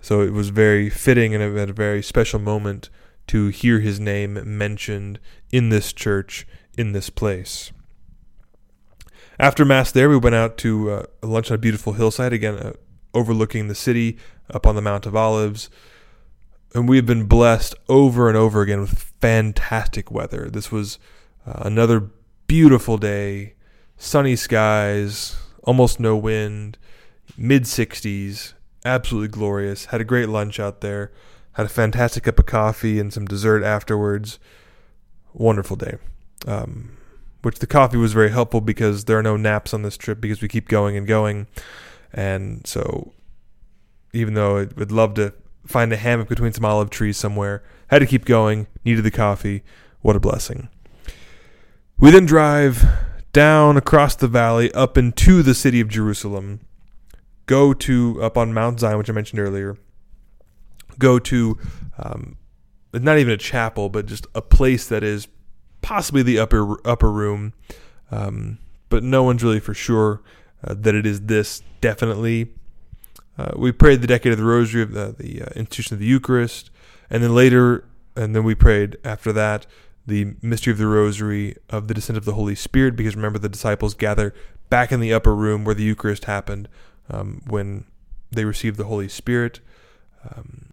So 0.00 0.22
it 0.22 0.32
was 0.32 0.48
very 0.48 0.88
fitting 0.88 1.34
and 1.34 1.42
at 1.42 1.70
a 1.70 1.72
very 1.72 2.02
special 2.02 2.38
moment 2.38 2.88
to 3.26 3.48
hear 3.48 3.80
his 3.80 3.98
name 3.98 4.40
mentioned 4.56 5.18
in 5.50 5.68
this 5.68 5.92
church, 5.92 6.46
in 6.78 6.92
this 6.92 7.10
place. 7.10 7.72
After 9.38 9.64
Mass 9.64 9.92
there, 9.92 10.08
we 10.08 10.16
went 10.16 10.34
out 10.34 10.56
to 10.58 10.90
uh, 10.90 11.02
lunch 11.22 11.50
on 11.50 11.56
a 11.56 11.58
beautiful 11.58 11.92
hillside, 11.92 12.32
again, 12.32 12.56
uh, 12.56 12.72
overlooking 13.12 13.68
the 13.68 13.74
city 13.74 14.18
up 14.50 14.66
on 14.66 14.74
the 14.74 14.82
Mount 14.82 15.06
of 15.06 15.14
Olives. 15.14 15.68
And 16.74 16.88
we 16.88 16.96
have 16.96 17.06
been 17.06 17.24
blessed 17.24 17.74
over 17.88 18.28
and 18.28 18.36
over 18.36 18.62
again 18.62 18.80
with 18.80 19.14
fantastic 19.20 20.10
weather. 20.10 20.48
This 20.50 20.72
was 20.72 20.98
uh, 21.46 21.62
another 21.64 22.10
beautiful 22.46 22.96
day, 22.96 23.54
sunny 23.96 24.36
skies, 24.36 25.36
almost 25.64 26.00
no 26.00 26.16
wind, 26.16 26.78
mid 27.36 27.64
60s, 27.64 28.54
absolutely 28.84 29.28
glorious. 29.28 29.86
Had 29.86 30.00
a 30.00 30.04
great 30.04 30.28
lunch 30.28 30.58
out 30.58 30.80
there. 30.80 31.12
Had 31.52 31.66
a 31.66 31.70
fantastic 31.70 32.24
cup 32.24 32.38
of 32.38 32.46
coffee 32.46 32.98
and 33.00 33.12
some 33.12 33.24
dessert 33.24 33.62
afterwards. 33.62 34.38
Wonderful 35.32 35.76
day. 35.76 35.96
Um, 36.46 36.96
which 37.42 37.58
the 37.58 37.66
coffee 37.66 37.96
was 37.96 38.12
very 38.12 38.30
helpful 38.30 38.60
because 38.60 39.04
there 39.04 39.18
are 39.18 39.22
no 39.22 39.36
naps 39.36 39.72
on 39.72 39.82
this 39.82 39.96
trip 39.96 40.20
because 40.20 40.42
we 40.42 40.48
keep 40.48 40.68
going 40.68 40.96
and 40.96 41.06
going. 41.06 41.46
And 42.12 42.66
so, 42.66 43.12
even 44.12 44.34
though 44.34 44.58
I 44.58 44.68
would 44.76 44.92
love 44.92 45.14
to 45.14 45.34
find 45.66 45.92
a 45.92 45.96
hammock 45.96 46.28
between 46.28 46.52
some 46.52 46.64
olive 46.64 46.90
trees 46.90 47.16
somewhere, 47.16 47.62
had 47.88 47.98
to 48.00 48.06
keep 48.06 48.24
going, 48.24 48.66
needed 48.84 49.02
the 49.02 49.10
coffee. 49.10 49.62
What 50.00 50.16
a 50.16 50.20
blessing. 50.20 50.68
We 51.98 52.10
then 52.10 52.26
drive 52.26 52.84
down 53.32 53.76
across 53.76 54.14
the 54.14 54.28
valley 54.28 54.72
up 54.72 54.96
into 54.96 55.42
the 55.42 55.54
city 55.54 55.80
of 55.80 55.88
Jerusalem 55.88 56.60
go 57.46 57.72
to 57.72 58.22
up 58.22 58.36
on 58.36 58.52
Mount 58.52 58.80
Zion, 58.80 58.98
which 58.98 59.08
I 59.08 59.12
mentioned 59.12 59.40
earlier. 59.40 59.78
Go 60.98 61.18
to 61.20 61.58
um, 61.98 62.36
not 62.92 63.18
even 63.18 63.32
a 63.32 63.38
chapel, 63.38 63.88
but 63.88 64.06
just 64.06 64.26
a 64.34 64.42
place 64.42 64.86
that 64.88 65.02
is 65.02 65.28
possibly 65.86 66.20
the 66.20 66.36
upper 66.36 66.76
upper 66.84 67.12
room. 67.12 67.52
Um, 68.10 68.58
but 68.88 69.04
no 69.04 69.22
one's 69.22 69.44
really 69.44 69.60
for 69.60 69.72
sure 69.72 70.20
uh, 70.64 70.74
that 70.76 70.96
it 70.96 71.06
is 71.06 71.22
this 71.22 71.62
definitely. 71.80 72.48
Uh, 73.38 73.52
we 73.54 73.70
prayed 73.70 74.00
the 74.00 74.06
decade 74.08 74.32
of 74.32 74.38
the 74.38 74.44
Rosary 74.44 74.82
of 74.82 74.92
the, 74.92 75.14
the 75.16 75.42
uh, 75.42 75.46
institution 75.54 75.94
of 75.94 76.00
the 76.00 76.06
Eucharist, 76.06 76.70
and 77.08 77.22
then 77.22 77.34
later, 77.34 77.84
and 78.16 78.34
then 78.34 78.42
we 78.42 78.54
prayed 78.54 78.96
after 79.04 79.32
that 79.32 79.66
the 80.06 80.34
mystery 80.42 80.72
of 80.72 80.78
the 80.78 80.86
Rosary 80.86 81.56
of 81.70 81.86
the 81.86 81.94
descent 81.94 82.16
of 82.16 82.24
the 82.24 82.34
Holy 82.34 82.56
Spirit. 82.56 82.96
Because 82.96 83.14
remember, 83.14 83.38
the 83.38 83.48
disciples 83.48 83.94
gather 83.94 84.34
back 84.68 84.90
in 84.90 84.98
the 84.98 85.12
upper 85.12 85.36
room 85.36 85.64
where 85.64 85.74
the 85.74 85.84
Eucharist 85.84 86.24
happened 86.24 86.68
um, 87.08 87.42
when 87.46 87.84
they 88.32 88.44
received 88.44 88.76
the 88.76 88.84
Holy 88.84 89.08
Spirit. 89.08 89.60
Um, 90.34 90.72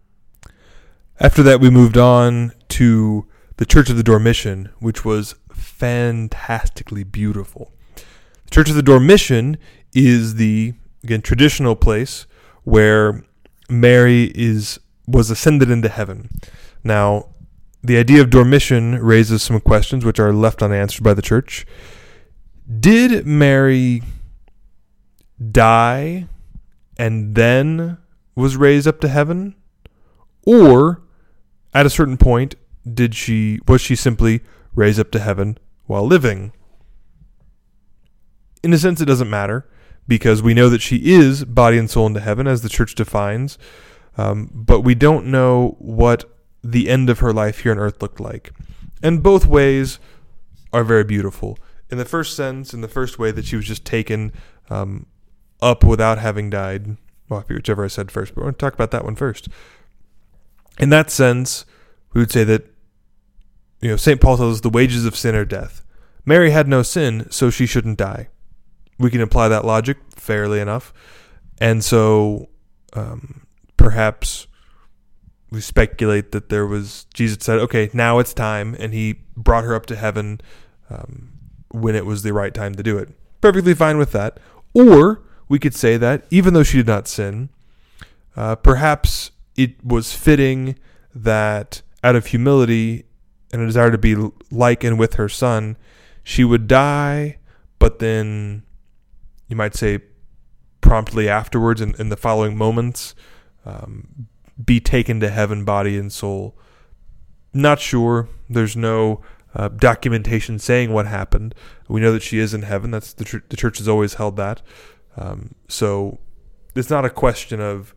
after 1.20 1.44
that, 1.44 1.60
we 1.60 1.70
moved 1.70 1.96
on 1.96 2.52
to 2.70 3.28
the 3.56 3.66
Church 3.66 3.90
of 3.90 3.96
the 3.96 4.02
Dormition, 4.02 4.70
which 4.78 5.04
was 5.04 5.34
fantastically 5.52 7.04
beautiful. 7.04 7.72
The 7.96 8.50
Church 8.50 8.70
of 8.70 8.76
the 8.76 8.82
Dormition 8.82 9.58
is 9.92 10.34
the 10.36 10.74
again 11.02 11.22
traditional 11.22 11.76
place 11.76 12.26
where 12.64 13.24
Mary 13.68 14.32
is 14.34 14.80
was 15.06 15.30
ascended 15.30 15.70
into 15.70 15.88
heaven. 15.88 16.30
Now, 16.82 17.28
the 17.82 17.98
idea 17.98 18.22
of 18.22 18.30
dormition 18.30 18.98
raises 19.02 19.42
some 19.42 19.60
questions 19.60 20.04
which 20.04 20.18
are 20.18 20.32
left 20.32 20.62
unanswered 20.62 21.04
by 21.04 21.12
the 21.12 21.22
church. 21.22 21.66
Did 22.80 23.26
Mary 23.26 24.02
die 25.50 26.26
and 26.96 27.34
then 27.34 27.98
was 28.34 28.56
raised 28.56 28.86
up 28.88 29.00
to 29.00 29.08
heaven? 29.08 29.54
Or 30.46 31.02
at 31.74 31.84
a 31.84 31.90
certain 31.90 32.16
point 32.16 32.54
did 32.90 33.14
she 33.14 33.60
was 33.66 33.80
she 33.80 33.96
simply 33.96 34.42
raised 34.74 35.00
up 35.00 35.10
to 35.12 35.18
heaven 35.18 35.58
while 35.86 36.06
living? 36.06 36.52
In 38.62 38.72
a 38.72 38.78
sense 38.78 39.00
it 39.00 39.06
doesn't 39.06 39.30
matter 39.30 39.68
because 40.06 40.42
we 40.42 40.54
know 40.54 40.68
that 40.68 40.82
she 40.82 40.96
is 40.96 41.44
body 41.44 41.78
and 41.78 41.90
soul 41.90 42.06
into 42.06 42.20
heaven 42.20 42.46
as 42.46 42.62
the 42.62 42.68
church 42.68 42.94
defines, 42.94 43.58
um, 44.16 44.50
but 44.52 44.80
we 44.80 44.94
don't 44.94 45.26
know 45.26 45.76
what 45.78 46.24
the 46.62 46.88
end 46.88 47.10
of 47.10 47.18
her 47.20 47.32
life 47.32 47.60
here 47.60 47.72
on 47.72 47.78
earth 47.78 48.00
looked 48.00 48.20
like. 48.20 48.52
And 49.02 49.22
both 49.22 49.46
ways 49.46 49.98
are 50.72 50.84
very 50.84 51.04
beautiful. 51.04 51.58
In 51.90 51.98
the 51.98 52.04
first 52.04 52.34
sense, 52.34 52.72
in 52.72 52.80
the 52.80 52.88
first 52.88 53.18
way 53.18 53.30
that 53.30 53.44
she 53.44 53.56
was 53.56 53.66
just 53.66 53.84
taken 53.84 54.32
um, 54.70 55.06
up 55.60 55.84
without 55.84 56.18
having 56.18 56.50
died, 56.50 56.96
well, 57.28 57.44
whichever 57.48 57.84
I 57.84 57.88
said 57.88 58.10
first, 58.10 58.34
but 58.34 58.40
we're 58.40 58.44
going 58.44 58.54
to 58.54 58.58
talk 58.58 58.74
about 58.74 58.90
that 58.92 59.04
one 59.04 59.14
first. 59.14 59.48
In 60.78 60.90
that 60.90 61.10
sense, 61.10 61.66
we 62.12 62.20
would 62.20 62.32
say 62.32 62.44
that 62.44 62.73
you 63.84 63.90
know 63.90 63.96
St. 63.96 64.20
Paul 64.20 64.36
tells 64.36 64.56
us 64.56 64.60
the 64.62 64.70
wages 64.70 65.04
of 65.04 65.14
sin 65.14 65.34
are 65.34 65.44
death. 65.44 65.84
Mary 66.26 66.50
had 66.50 66.66
no 66.66 66.82
sin, 66.82 67.26
so 67.30 67.50
she 67.50 67.66
shouldn't 67.66 67.98
die 67.98 68.28
we 68.98 69.10
can 69.10 69.20
apply 69.20 69.48
that 69.48 69.64
logic 69.64 69.98
fairly 70.14 70.60
enough. 70.60 70.92
And 71.58 71.84
so 71.84 72.48
um, 72.92 73.46
perhaps 73.76 74.46
we 75.50 75.60
speculate 75.60 76.32
that 76.32 76.48
there 76.48 76.66
was, 76.66 77.06
Jesus 77.14 77.38
said, 77.40 77.58
okay, 77.60 77.90
now 77.92 78.18
it's 78.18 78.34
time. 78.34 78.76
And 78.78 78.92
he 78.92 79.20
brought 79.36 79.64
her 79.64 79.74
up 79.74 79.86
to 79.86 79.96
heaven 79.96 80.40
um, 80.90 81.32
when 81.70 81.94
it 81.94 82.06
was 82.06 82.22
the 82.22 82.32
right 82.32 82.54
time 82.54 82.74
to 82.74 82.82
do 82.82 82.98
it. 82.98 83.10
Perfectly 83.40 83.74
fine 83.74 83.98
with 83.98 84.12
that. 84.12 84.38
Or 84.72 85.22
we 85.48 85.58
could 85.58 85.74
say 85.74 85.96
that 85.96 86.24
even 86.30 86.54
though 86.54 86.62
she 86.62 86.78
did 86.78 86.86
not 86.86 87.08
sin, 87.08 87.50
uh, 88.36 88.56
perhaps 88.56 89.30
it 89.56 89.84
was 89.84 90.14
fitting 90.14 90.76
that 91.14 91.82
out 92.02 92.16
of 92.16 92.26
humility 92.26 93.04
and 93.54 93.62
a 93.62 93.66
desire 93.66 93.92
to 93.92 93.98
be 93.98 94.16
like 94.50 94.82
and 94.82 94.98
with 94.98 95.14
her 95.14 95.28
son, 95.28 95.76
she 96.24 96.42
would 96.42 96.66
die, 96.66 97.38
but 97.78 98.00
then 98.00 98.64
you 99.48 99.54
might 99.54 99.74
say 99.74 100.00
promptly 100.80 101.28
afterwards 101.28 101.80
in, 101.80 101.94
in 101.98 102.08
the 102.08 102.16
following 102.16 102.56
moments 102.56 103.14
um, 103.64 104.26
be 104.62 104.80
taken 104.80 105.20
to 105.20 105.30
heaven 105.30 105.64
body 105.64 105.96
and 105.96 106.12
soul. 106.12 106.58
Not 107.52 107.78
sure. 107.78 108.28
There's 108.50 108.76
no 108.76 109.22
uh, 109.54 109.68
documentation 109.68 110.58
saying 110.58 110.92
what 110.92 111.06
happened. 111.06 111.54
We 111.86 112.00
know 112.00 112.12
that 112.12 112.22
she 112.22 112.40
is 112.40 112.54
in 112.54 112.62
heaven. 112.62 112.90
That's 112.90 113.12
the, 113.12 113.24
tr- 113.24 113.38
the 113.48 113.56
church 113.56 113.78
has 113.78 113.86
always 113.86 114.14
held 114.14 114.36
that. 114.36 114.62
Um, 115.16 115.54
so 115.68 116.18
it's 116.74 116.90
not 116.90 117.04
a 117.04 117.10
question 117.10 117.60
of 117.60 117.94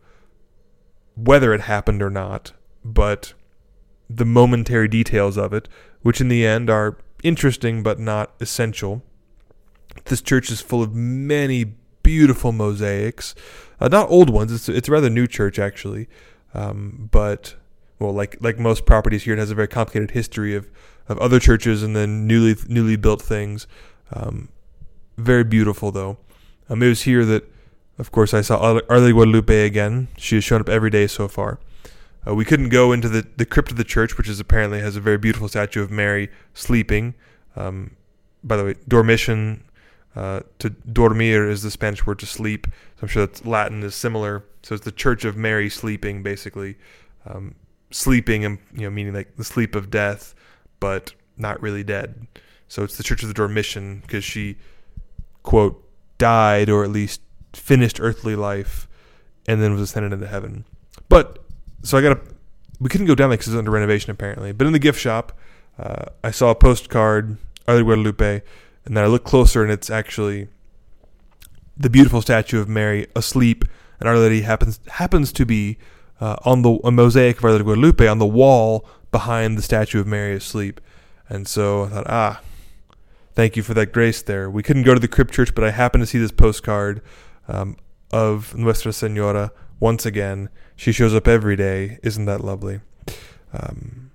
whether 1.16 1.52
it 1.52 1.62
happened 1.62 2.00
or 2.00 2.10
not 2.10 2.52
but 2.84 3.34
the 4.08 4.24
momentary 4.24 4.88
details 4.88 5.36
of 5.36 5.52
it 5.52 5.68
which 6.02 6.20
in 6.20 6.28
the 6.28 6.46
end 6.46 6.70
are 6.70 6.96
interesting 7.22 7.82
but 7.82 7.98
not 7.98 8.32
essential 8.40 9.02
this 10.06 10.20
church 10.20 10.50
is 10.50 10.60
full 10.60 10.82
of 10.82 10.94
many 10.94 11.74
beautiful 12.08 12.52
mosaics, 12.52 13.34
uh, 13.80 13.88
not 13.88 14.10
old 14.10 14.30
ones. 14.30 14.50
It's 14.50 14.68
it's 14.68 14.88
a 14.88 14.92
rather 14.92 15.10
new 15.10 15.26
church 15.26 15.58
actually, 15.58 16.08
um, 16.54 17.08
but 17.12 17.54
well, 17.98 18.12
like 18.12 18.38
like 18.40 18.58
most 18.58 18.86
properties 18.86 19.24
here, 19.24 19.34
it 19.34 19.38
has 19.38 19.50
a 19.50 19.54
very 19.54 19.68
complicated 19.68 20.12
history 20.12 20.54
of, 20.54 20.70
of 21.08 21.18
other 21.18 21.38
churches 21.38 21.82
and 21.82 21.94
then 21.94 22.26
newly 22.26 22.56
newly 22.66 22.96
built 22.96 23.20
things. 23.20 23.66
Um, 24.12 24.48
very 25.16 25.44
beautiful 25.44 25.90
though. 25.92 26.16
Um, 26.70 26.82
it 26.82 26.88
was 26.88 27.02
here 27.02 27.24
that, 27.26 27.44
of 27.98 28.10
course, 28.10 28.32
I 28.32 28.40
saw 28.40 28.80
Lady 28.88 29.12
Guadalupe 29.12 29.66
again. 29.66 30.08
She 30.16 30.36
has 30.36 30.44
shown 30.44 30.60
up 30.60 30.68
every 30.68 30.90
day 30.90 31.06
so 31.06 31.28
far. 31.28 31.58
Uh, 32.26 32.34
we 32.34 32.44
couldn't 32.44 32.68
go 32.68 32.92
into 32.92 33.08
the, 33.08 33.26
the 33.36 33.46
crypt 33.46 33.70
of 33.70 33.76
the 33.76 33.84
church, 33.84 34.18
which 34.18 34.28
is 34.28 34.40
apparently 34.40 34.80
has 34.80 34.96
a 34.96 35.00
very 35.00 35.18
beautiful 35.18 35.48
statue 35.48 35.82
of 35.82 35.90
Mary 35.90 36.30
sleeping. 36.54 37.14
Um, 37.56 37.96
by 38.42 38.56
the 38.56 38.64
way, 38.64 38.74
Dormition 38.86 39.62
uh, 40.16 40.40
to 40.58 40.70
dormir 40.70 41.48
is 41.48 41.62
the 41.62 41.70
Spanish 41.70 42.04
word 42.04 42.18
to 42.18 42.26
sleep. 42.26 42.66
So 42.66 43.02
I'm 43.02 43.08
sure 43.08 43.26
that 43.26 43.46
Latin 43.46 43.82
is 43.82 43.94
similar. 43.94 44.44
So 44.62 44.74
it's 44.74 44.84
the 44.84 44.92
Church 44.92 45.24
of 45.24 45.36
Mary 45.36 45.70
sleeping, 45.70 46.22
basically, 46.22 46.76
um, 47.26 47.54
sleeping 47.90 48.44
and 48.44 48.58
you 48.72 48.82
know 48.82 48.90
meaning 48.90 49.14
like 49.14 49.36
the 49.36 49.44
sleep 49.44 49.74
of 49.74 49.90
death, 49.90 50.34
but 50.80 51.14
not 51.36 51.62
really 51.62 51.84
dead. 51.84 52.26
So 52.66 52.82
it's 52.82 52.96
the 52.96 53.02
Church 53.02 53.22
of 53.22 53.28
the 53.28 53.34
Dormition 53.34 54.02
because 54.02 54.24
she 54.24 54.56
quote 55.42 55.84
died 56.18 56.68
or 56.68 56.84
at 56.84 56.90
least 56.90 57.20
finished 57.52 58.00
earthly 58.00 58.34
life 58.34 58.88
and 59.46 59.62
then 59.62 59.72
was 59.72 59.82
ascended 59.82 60.12
into 60.12 60.26
heaven. 60.26 60.64
But 61.08 61.44
so 61.82 61.98
I 61.98 62.02
got 62.02 62.16
a 62.16 62.20
we 62.80 62.88
couldn't 62.88 63.06
go 63.06 63.14
down 63.14 63.30
there 63.30 63.36
because 63.36 63.48
it's 63.52 63.58
under 63.58 63.70
renovation 63.70 64.10
apparently. 64.10 64.52
But 64.52 64.66
in 64.66 64.72
the 64.72 64.78
gift 64.78 65.00
shop, 65.00 65.36
uh, 65.78 66.06
I 66.22 66.30
saw 66.30 66.50
a 66.50 66.54
postcard, 66.54 67.36
Lady 67.66 67.82
Guadalupe 67.82 68.42
and 68.88 68.96
then 68.96 69.04
I 69.04 69.06
looked 69.06 69.26
closer, 69.26 69.62
and 69.62 69.70
it's 69.70 69.90
actually 69.90 70.48
the 71.76 71.90
beautiful 71.90 72.22
statue 72.22 72.58
of 72.58 72.70
Mary 72.70 73.06
asleep, 73.14 73.66
and 74.00 74.08
Our 74.08 74.16
Lady 74.16 74.40
happens 74.40 74.80
happens 74.88 75.30
to 75.32 75.44
be 75.44 75.76
uh, 76.22 76.36
on 76.46 76.62
the 76.62 76.78
a 76.82 76.90
mosaic 76.90 77.36
of 77.36 77.44
Our 77.44 77.52
Lady 77.52 77.64
Guadalupe 77.64 78.08
on 78.08 78.18
the 78.18 78.26
wall 78.26 78.88
behind 79.12 79.58
the 79.58 79.62
statue 79.62 80.00
of 80.00 80.06
Mary 80.06 80.34
asleep. 80.34 80.80
And 81.28 81.46
so 81.46 81.84
I 81.84 81.88
thought, 81.88 82.06
ah, 82.08 82.40
thank 83.34 83.56
you 83.56 83.62
for 83.62 83.74
that 83.74 83.92
grace 83.92 84.22
there. 84.22 84.48
We 84.48 84.62
couldn't 84.62 84.84
go 84.84 84.94
to 84.94 85.00
the 85.00 85.06
crypt 85.06 85.34
church, 85.34 85.54
but 85.54 85.64
I 85.64 85.70
happened 85.70 86.00
to 86.00 86.06
see 86.06 86.18
this 86.18 86.32
postcard 86.32 87.02
um, 87.46 87.76
of 88.10 88.56
Nuestra 88.56 88.94
Senora 88.94 89.52
once 89.80 90.06
again. 90.06 90.48
She 90.78 90.92
shows 90.92 91.12
up 91.12 91.26
every 91.26 91.56
day. 91.56 91.98
Isn't 92.04 92.26
that 92.26 92.40
lovely? 92.40 92.80
Um, 93.52 94.12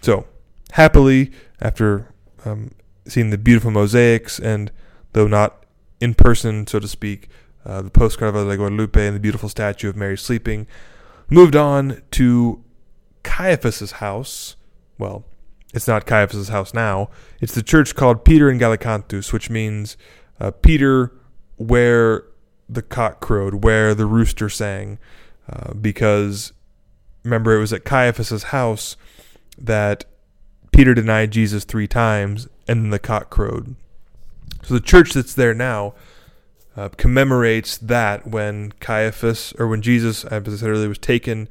so, 0.00 0.26
happily, 0.70 1.32
after 1.60 2.14
um, 2.44 2.70
seeing 3.04 3.30
the 3.30 3.36
beautiful 3.36 3.72
mosaics 3.72 4.38
and, 4.38 4.70
though 5.12 5.26
not 5.26 5.64
in 6.00 6.14
person, 6.14 6.68
so 6.68 6.78
to 6.78 6.86
speak, 6.86 7.28
uh, 7.66 7.82
the 7.82 7.90
postcard 7.90 8.36
of 8.36 8.46
La 8.46 8.54
Guadalupe 8.54 9.04
and 9.04 9.16
the 9.16 9.20
beautiful 9.20 9.48
statue 9.48 9.88
of 9.88 9.96
Mary 9.96 10.16
sleeping. 10.16 10.68
Moved 11.28 11.56
on 11.56 12.00
to 12.12 12.62
Caiaphas's 13.24 13.92
house. 13.92 14.54
Well, 14.98 15.24
it's 15.74 15.88
not 15.88 16.06
Caiaphas's 16.06 16.48
house 16.48 16.72
now. 16.72 17.10
It's 17.40 17.54
the 17.54 17.62
church 17.62 17.96
called 17.96 18.24
Peter 18.24 18.48
in 18.48 18.58
Gallicantus, 18.58 19.32
which 19.32 19.50
means 19.50 19.96
uh, 20.38 20.52
Peter 20.52 21.12
where 21.56 22.22
the 22.68 22.82
cock 22.82 23.20
crowed, 23.20 23.64
where 23.64 23.96
the 23.96 24.06
rooster 24.06 24.48
sang, 24.48 25.00
uh, 25.50 25.74
because 25.74 26.52
remember 27.24 27.56
it 27.56 27.60
was 27.60 27.72
at 27.72 27.84
Caiaphas's 27.84 28.44
house 28.44 28.96
that 29.56 30.04
Peter 30.72 30.94
denied 30.94 31.30
Jesus 31.30 31.64
three 31.64 31.88
times, 31.88 32.48
and 32.66 32.92
the 32.92 32.98
cock 32.98 33.30
crowed. 33.30 33.74
So 34.62 34.74
the 34.74 34.80
church 34.80 35.12
that's 35.12 35.34
there 35.34 35.54
now 35.54 35.94
uh, 36.76 36.90
commemorates 36.90 37.76
that 37.78 38.26
when 38.26 38.72
Caiaphas, 38.80 39.54
or 39.58 39.66
when 39.66 39.82
Jesus, 39.82 40.24
as 40.24 40.46
I 40.46 40.56
said 40.56 40.68
earlier, 40.68 40.88
was 40.88 40.98
taken, 40.98 41.48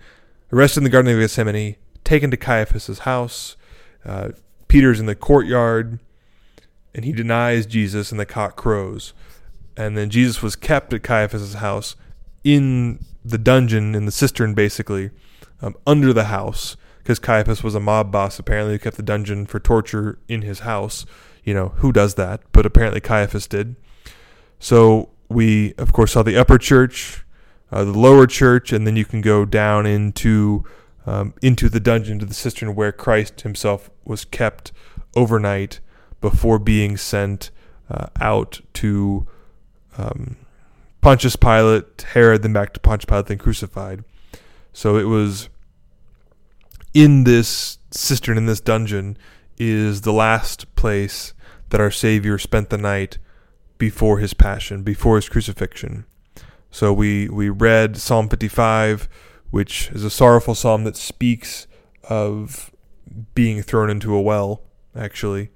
arrested 0.54 0.80
in 0.80 0.84
the 0.86 0.90
Garden 0.90 1.12
of 1.12 1.20
Gethsemane, 1.20 1.76
taken 2.04 2.32
to 2.32 2.38
Caiaphas's 2.38 3.00
house. 3.00 3.58
Uh, 4.06 4.30
Peter's 4.68 5.00
in 5.00 5.06
the 5.06 5.16
courtyard, 5.16 6.00
and 6.94 7.04
he 7.04 7.12
denies 7.12 7.66
Jesus, 7.66 8.12
and 8.12 8.20
the 8.20 8.26
cock 8.26 8.56
crows. 8.56 9.14
And 9.76 9.98
then 9.98 10.10
Jesus 10.10 10.42
was 10.42 10.56
kept 10.56 10.94
at 10.94 11.04
Caiaphas's 11.04 11.56
house 11.56 11.96
in 12.44 13.04
the 13.30 13.38
dungeon, 13.38 13.96
in 13.96 14.06
the 14.06 14.12
cistern, 14.12 14.54
basically, 14.54 15.12
um, 15.62 15.76
under 15.86 16.14
the 16.14 16.26
house, 16.26 16.78
because 17.00 17.20
Caiaphas 17.20 17.64
was 17.64 17.76
a 17.76 17.80
mob 17.80 18.12
boss 18.12 18.40
apparently 18.40 18.74
who 18.74 18.80
kept 18.80 18.98
the 18.98 19.04
dungeon 19.04 19.46
for 19.46 19.60
torture 19.60 20.20
in 20.28 20.42
his 20.42 20.60
house. 20.60 21.06
You 21.44 21.54
know, 21.54 21.70
who 21.78 21.92
does 21.92 22.16
that? 22.16 22.42
But 22.52 22.66
apparently 22.66 23.00
Caiaphas 23.00 23.48
did. 23.48 23.76
So 24.60 25.10
we, 25.30 25.74
of 25.78 25.94
course, 25.94 26.14
saw 26.14 26.24
the 26.24 26.38
upper 26.38 26.58
church, 26.58 27.26
uh, 27.72 27.84
the 27.84 27.98
lower 27.98 28.28
church, 28.28 28.74
and 28.74 28.86
then 28.86 28.96
you 28.96 29.06
can 29.06 29.22
go 29.22 29.46
down 29.46 29.86
into 29.86 30.64
um, 31.06 31.34
into 31.42 31.70
the 31.70 31.80
dungeon 31.80 32.20
to 32.20 32.26
the 32.26 32.34
cistern 32.34 32.76
where 32.76 32.92
Christ 32.92 33.42
himself 33.42 33.90
was 34.04 34.26
kept 34.26 34.74
overnight 35.16 35.80
before 36.20 36.60
being 36.60 36.98
sent 36.98 37.50
uh, 37.90 38.08
out 38.20 38.60
to 38.74 39.26
um, 39.98 40.36
Pontius 41.08 41.38
Pilate, 41.38 42.02
Herod, 42.02 42.42
then 42.42 42.52
back 42.52 42.74
to 42.74 42.82
Pontius 42.82 43.06
Pilate, 43.06 43.28
then 43.28 43.38
crucified. 43.38 44.04
So 44.74 44.98
it 44.98 45.06
was 45.06 45.48
in 46.94 47.24
this 47.24 47.78
cistern, 47.92 48.38
in 48.38 48.46
this 48.46 48.60
dungeon, 48.60 49.18
is 49.58 50.02
the 50.02 50.12
last 50.12 50.76
place 50.76 51.34
that 51.70 51.80
our 51.80 51.92
Savior 51.92 52.38
spent 52.38 52.70
the 52.70 52.78
night 52.78 53.20
before 53.78 54.18
his 54.18 54.34
passion, 54.34 54.84
before 54.84 55.16
his 55.16 55.30
crucifixion. 55.30 56.04
So 56.72 56.92
we, 56.92 57.30
we 57.30 57.48
read 57.48 57.96
Psalm 57.96 58.28
55, 58.28 59.08
which 59.50 59.90
is 59.92 60.04
a 60.04 60.10
sorrowful 60.10 60.56
psalm 60.56 60.84
that 60.84 60.98
speaks 60.98 61.68
of 62.10 62.70
being 63.34 63.62
thrown 63.62 63.90
into 63.90 64.14
a 64.14 64.22
well, 64.22 64.62
actually. 64.94 65.52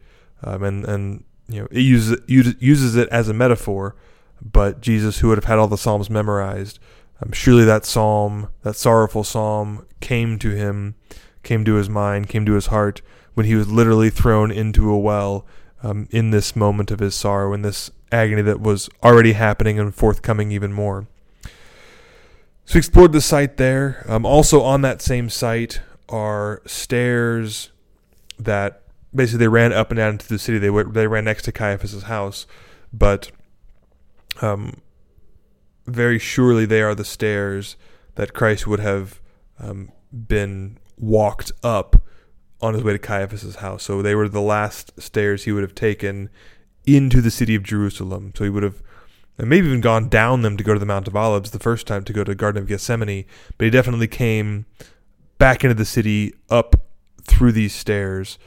Um, 0.45 0.63
and, 0.63 0.85
and 0.85 1.23
you 1.49 1.59
know, 1.59 1.67
it 1.71 1.81
uses, 1.81 2.21
uses 2.29 2.95
it 2.95 3.09
as 3.09 3.27
a 3.27 3.33
metaphor 3.33 3.97
but 4.41 4.81
Jesus, 4.81 5.19
who 5.19 5.29
would 5.29 5.37
have 5.37 5.45
had 5.45 5.59
all 5.59 5.67
the 5.67 5.77
Psalms 5.77 6.09
memorized, 6.09 6.79
um, 7.21 7.31
surely 7.31 7.63
that 7.65 7.85
psalm, 7.85 8.49
that 8.63 8.75
sorrowful 8.75 9.23
psalm, 9.23 9.85
came 9.99 10.39
to 10.39 10.51
him, 10.51 10.95
came 11.43 11.63
to 11.65 11.75
his 11.75 11.89
mind, 11.89 12.29
came 12.29 12.45
to 12.45 12.53
his 12.53 12.67
heart 12.67 13.01
when 13.33 13.45
he 13.45 13.55
was 13.55 13.69
literally 13.69 14.09
thrown 14.09 14.51
into 14.51 14.89
a 14.89 14.97
well 14.97 15.45
um, 15.83 16.07
in 16.11 16.31
this 16.31 16.55
moment 16.55 16.91
of 16.91 16.99
his 16.99 17.15
sorrow, 17.15 17.53
in 17.53 17.61
this 17.61 17.91
agony 18.11 18.41
that 18.41 18.59
was 18.59 18.89
already 19.03 19.33
happening 19.33 19.79
and 19.79 19.95
forthcoming 19.95 20.51
even 20.51 20.73
more. 20.73 21.07
So 22.65 22.75
we 22.75 22.79
explored 22.79 23.11
the 23.11 23.21
site 23.21 23.57
there. 23.57 24.05
Um, 24.07 24.25
also 24.25 24.61
on 24.61 24.81
that 24.81 25.01
same 25.01 25.29
site 25.29 25.81
are 26.09 26.61
stairs 26.65 27.71
that 28.37 28.83
basically 29.13 29.39
they 29.39 29.47
ran 29.47 29.73
up 29.73 29.91
and 29.91 29.97
down 29.97 30.13
into 30.13 30.27
the 30.27 30.39
city. 30.39 30.57
They 30.57 30.69
were, 30.69 30.83
they 30.83 31.07
ran 31.07 31.25
next 31.25 31.43
to 31.43 31.51
Caiaphas's 31.51 32.03
house, 32.03 32.45
but 32.93 33.31
um, 34.41 34.81
very 35.85 36.19
surely 36.19 36.65
they 36.65 36.81
are 36.81 36.95
the 36.95 37.05
stairs 37.05 37.75
that 38.15 38.33
Christ 38.33 38.67
would 38.67 38.79
have 38.79 39.19
um, 39.59 39.91
been 40.11 40.77
walked 40.97 41.51
up 41.63 42.01
on 42.61 42.73
his 42.73 42.83
way 42.83 42.93
to 42.93 42.99
Caiaphas's 42.99 43.57
house. 43.57 43.83
So 43.83 44.01
they 44.01 44.15
were 44.15 44.29
the 44.29 44.41
last 44.41 44.99
stairs 45.01 45.43
he 45.43 45.51
would 45.51 45.63
have 45.63 45.75
taken 45.75 46.29
into 46.85 47.21
the 47.21 47.31
city 47.31 47.55
of 47.55 47.63
Jerusalem. 47.63 48.33
So 48.35 48.43
he 48.43 48.49
would 48.49 48.63
have 48.63 48.81
maybe 49.37 49.67
even 49.67 49.81
gone 49.81 50.09
down 50.09 50.41
them 50.41 50.57
to 50.57 50.63
go 50.63 50.73
to 50.73 50.79
the 50.79 50.85
Mount 50.85 51.07
of 51.07 51.15
Olives 51.15 51.51
the 51.51 51.59
first 51.59 51.87
time 51.87 52.03
to 52.03 52.13
go 52.13 52.23
to 52.23 52.31
the 52.31 52.35
Garden 52.35 52.61
of 52.61 52.67
Gethsemane, 52.67 53.25
but 53.57 53.65
he 53.65 53.71
definitely 53.71 54.07
came 54.07 54.65
back 55.37 55.63
into 55.63 55.73
the 55.73 55.85
city 55.85 56.33
up 56.49 56.75
through 57.23 57.51
these 57.51 57.73
stairs 57.73 58.37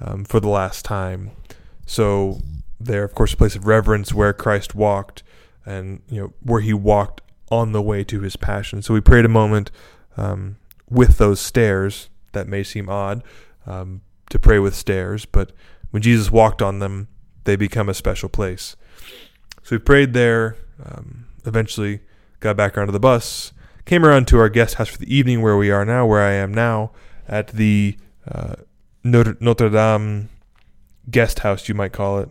um, 0.00 0.24
for 0.24 0.40
the 0.40 0.48
last 0.48 0.84
time. 0.84 1.30
So 1.86 2.40
there, 2.78 3.04
of 3.04 3.14
course, 3.14 3.32
a 3.32 3.36
place 3.36 3.56
of 3.56 3.66
reverence 3.66 4.12
where 4.12 4.32
Christ 4.32 4.74
walked 4.74 5.22
and 5.64 6.02
you 6.08 6.20
know 6.20 6.32
where 6.40 6.60
he 6.60 6.72
walked 6.72 7.20
on 7.50 7.72
the 7.72 7.82
way 7.82 8.04
to 8.04 8.20
his 8.20 8.36
passion. 8.36 8.82
So 8.82 8.94
we 8.94 9.00
prayed 9.00 9.24
a 9.24 9.28
moment 9.28 9.70
um, 10.16 10.56
with 10.88 11.18
those 11.18 11.40
stairs. 11.40 12.08
That 12.32 12.48
may 12.48 12.62
seem 12.62 12.88
odd 12.88 13.22
um, 13.66 14.00
to 14.30 14.38
pray 14.38 14.58
with 14.58 14.74
stairs, 14.74 15.26
but 15.26 15.52
when 15.90 16.02
Jesus 16.02 16.30
walked 16.30 16.62
on 16.62 16.78
them, 16.78 17.08
they 17.44 17.56
become 17.56 17.90
a 17.90 17.94
special 17.94 18.30
place. 18.30 18.74
So 19.62 19.76
we 19.76 19.78
prayed 19.78 20.14
there. 20.14 20.56
Um, 20.82 21.26
eventually, 21.44 22.00
got 22.40 22.56
back 22.56 22.78
onto 22.78 22.92
the 22.92 22.98
bus, 22.98 23.52
came 23.84 24.04
around 24.04 24.26
to 24.28 24.38
our 24.38 24.48
guest 24.48 24.76
house 24.76 24.88
for 24.88 24.98
the 24.98 25.14
evening, 25.14 25.42
where 25.42 25.56
we 25.56 25.70
are 25.70 25.84
now, 25.84 26.06
where 26.06 26.22
I 26.22 26.32
am 26.32 26.52
now, 26.54 26.92
at 27.28 27.48
the 27.48 27.96
uh, 28.26 28.54
Notre, 29.04 29.36
Notre 29.40 29.68
Dame 29.68 30.28
guest 31.10 31.40
house, 31.40 31.68
you 31.68 31.74
might 31.74 31.92
call 31.92 32.18
it. 32.20 32.30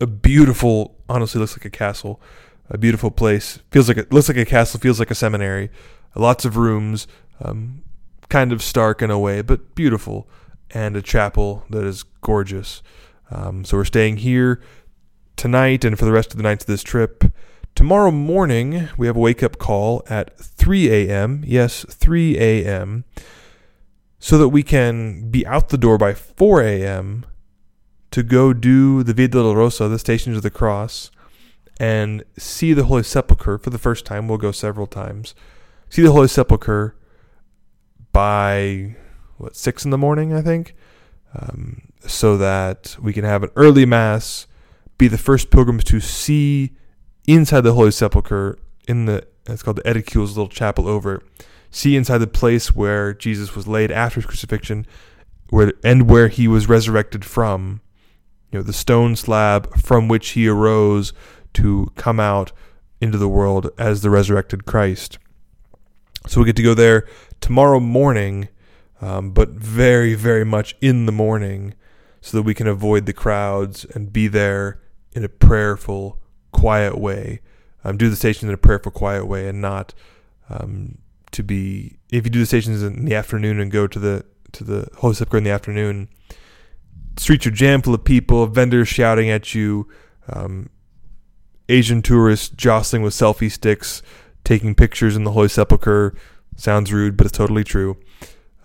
A 0.00 0.06
beautiful 0.06 0.96
honestly 1.08 1.40
looks 1.40 1.56
like 1.56 1.64
a 1.64 1.70
castle, 1.70 2.20
a 2.68 2.76
beautiful 2.76 3.10
place. 3.10 3.60
Feels 3.70 3.88
like 3.88 3.96
it 3.96 4.12
looks 4.12 4.28
like 4.28 4.36
a 4.36 4.44
castle. 4.44 4.80
Feels 4.80 4.98
like 4.98 5.10
a 5.10 5.14
seminary. 5.14 5.70
Lots 6.14 6.44
of 6.44 6.56
rooms, 6.56 7.06
um, 7.40 7.82
kind 8.28 8.52
of 8.52 8.62
stark 8.62 9.02
in 9.02 9.10
a 9.10 9.18
way, 9.18 9.42
but 9.42 9.74
beautiful, 9.74 10.28
and 10.70 10.96
a 10.96 11.02
chapel 11.02 11.64
that 11.70 11.84
is 11.84 12.02
gorgeous. 12.02 12.82
Um, 13.30 13.64
so 13.64 13.76
we're 13.76 13.84
staying 13.84 14.18
here 14.18 14.60
tonight 15.36 15.84
and 15.84 15.98
for 15.98 16.04
the 16.04 16.12
rest 16.12 16.32
of 16.32 16.36
the 16.36 16.42
nights 16.42 16.64
of 16.64 16.68
this 16.68 16.82
trip. 16.82 17.24
Tomorrow 17.74 18.10
morning, 18.10 18.88
we 18.96 19.06
have 19.06 19.16
a 19.16 19.20
wake 19.20 19.42
up 19.42 19.58
call 19.58 20.02
at 20.08 20.38
3 20.38 20.90
a.m. 20.90 21.42
Yes, 21.46 21.84
3 21.90 22.38
a.m. 22.38 23.04
So 24.18 24.38
that 24.38 24.48
we 24.48 24.62
can 24.62 25.30
be 25.30 25.46
out 25.46 25.68
the 25.68 25.78
door 25.78 25.98
by 25.98 26.14
4 26.14 26.62
a.m 26.62 27.26
to 28.10 28.22
go 28.22 28.52
do 28.52 29.02
the 29.02 29.14
Via 29.14 29.28
Dolorosa, 29.28 29.88
the 29.88 29.98
Stations 29.98 30.36
of 30.36 30.42
the 30.42 30.50
Cross, 30.50 31.10
and 31.78 32.24
see 32.38 32.72
the 32.72 32.84
Holy 32.84 33.02
Sepulchre 33.02 33.58
for 33.58 33.70
the 33.70 33.78
first 33.78 34.06
time. 34.06 34.28
We'll 34.28 34.38
go 34.38 34.52
several 34.52 34.86
times. 34.86 35.34
See 35.90 36.02
the 36.02 36.12
Holy 36.12 36.28
Sepulchre 36.28 36.96
by 38.12 38.96
what 39.36 39.56
six 39.56 39.84
in 39.84 39.90
the 39.90 39.98
morning, 39.98 40.32
I 40.32 40.40
think, 40.40 40.74
um, 41.34 41.82
so 42.06 42.36
that 42.38 42.96
we 43.00 43.12
can 43.12 43.24
have 43.24 43.42
an 43.42 43.50
early 43.56 43.84
mass, 43.84 44.46
be 44.96 45.08
the 45.08 45.18
first 45.18 45.50
pilgrims 45.50 45.84
to 45.84 46.00
see 46.00 46.72
inside 47.26 47.60
the 47.60 47.74
Holy 47.74 47.90
Sepulchre 47.90 48.58
in 48.88 49.06
the 49.06 49.26
it's 49.48 49.62
called 49.62 49.76
the 49.76 49.88
Edicules 49.88 50.30
little 50.30 50.48
chapel 50.48 50.88
over 50.88 51.22
see 51.70 51.94
inside 51.94 52.18
the 52.18 52.26
place 52.26 52.74
where 52.74 53.12
Jesus 53.12 53.54
was 53.54 53.68
laid 53.68 53.90
after 53.90 54.16
his 54.16 54.26
crucifixion, 54.26 54.86
where 55.50 55.72
and 55.84 56.08
where 56.08 56.28
he 56.28 56.48
was 56.48 56.68
resurrected 56.68 57.24
from 57.24 57.80
you 58.50 58.58
know, 58.58 58.62
the 58.62 58.72
stone 58.72 59.16
slab 59.16 59.76
from 59.78 60.08
which 60.08 60.30
he 60.30 60.48
arose 60.48 61.12
to 61.54 61.90
come 61.96 62.20
out 62.20 62.52
into 63.00 63.18
the 63.18 63.28
world 63.28 63.70
as 63.78 64.02
the 64.02 64.10
resurrected 64.10 64.66
Christ. 64.66 65.18
So 66.26 66.40
we 66.40 66.46
get 66.46 66.56
to 66.56 66.62
go 66.62 66.74
there 66.74 67.06
tomorrow 67.40 67.80
morning, 67.80 68.48
um, 69.00 69.30
but 69.30 69.50
very, 69.50 70.14
very 70.14 70.44
much 70.44 70.76
in 70.80 71.06
the 71.06 71.12
morning, 71.12 71.74
so 72.20 72.36
that 72.36 72.42
we 72.42 72.54
can 72.54 72.66
avoid 72.66 73.06
the 73.06 73.12
crowds 73.12 73.84
and 73.94 74.12
be 74.12 74.26
there 74.26 74.80
in 75.12 75.24
a 75.24 75.28
prayerful, 75.28 76.18
quiet 76.52 76.98
way. 76.98 77.40
Um, 77.84 77.96
do 77.96 78.10
the 78.10 78.16
stations 78.16 78.48
in 78.48 78.54
a 78.54 78.58
prayerful, 78.58 78.90
quiet 78.90 79.26
way, 79.26 79.48
and 79.48 79.60
not 79.60 79.94
um, 80.50 80.98
to 81.30 81.42
be. 81.42 81.98
If 82.10 82.24
you 82.24 82.30
do 82.30 82.40
the 82.40 82.46
stations 82.46 82.82
in 82.82 83.04
the 83.04 83.14
afternoon 83.14 83.60
and 83.60 83.70
go 83.70 83.86
to 83.86 83.98
the 83.98 84.24
to 84.52 84.64
the 84.64 84.88
Holy 84.96 85.14
Sepulchre 85.14 85.38
in 85.38 85.44
the 85.44 85.50
afternoon, 85.50 86.08
streets 87.16 87.46
are 87.46 87.50
jammed 87.50 87.84
full 87.84 87.94
of 87.94 88.04
people, 88.04 88.46
vendors 88.46 88.88
shouting 88.88 89.30
at 89.30 89.54
you, 89.54 89.88
um, 90.28 90.70
Asian 91.68 92.02
tourists 92.02 92.48
jostling 92.48 93.02
with 93.02 93.14
selfie 93.14 93.50
sticks, 93.50 94.02
taking 94.44 94.74
pictures 94.74 95.16
in 95.16 95.24
the 95.24 95.32
Holy 95.32 95.48
Sepulchre. 95.48 96.14
Sounds 96.56 96.92
rude, 96.92 97.16
but 97.16 97.26
it's 97.26 97.36
totally 97.36 97.64
true. 97.64 97.96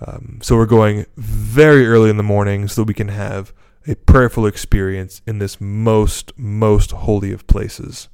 Um, 0.06 0.40
so 0.42 0.56
we're 0.56 0.66
going 0.66 1.06
very 1.16 1.88
early 1.88 2.10
in 2.10 2.18
the 2.18 2.24
morning 2.24 2.68
so 2.68 2.82
that 2.82 2.88
we 2.88 2.94
can 2.94 3.10
have 3.10 3.54
a 3.88 3.96
prayerful 3.96 4.46
experience 4.46 5.22
in 5.26 5.40
this 5.40 5.60
most, 5.60 6.32
most 6.38 6.92
holy 6.92 7.32
of 7.32 7.48
places. 7.48 8.08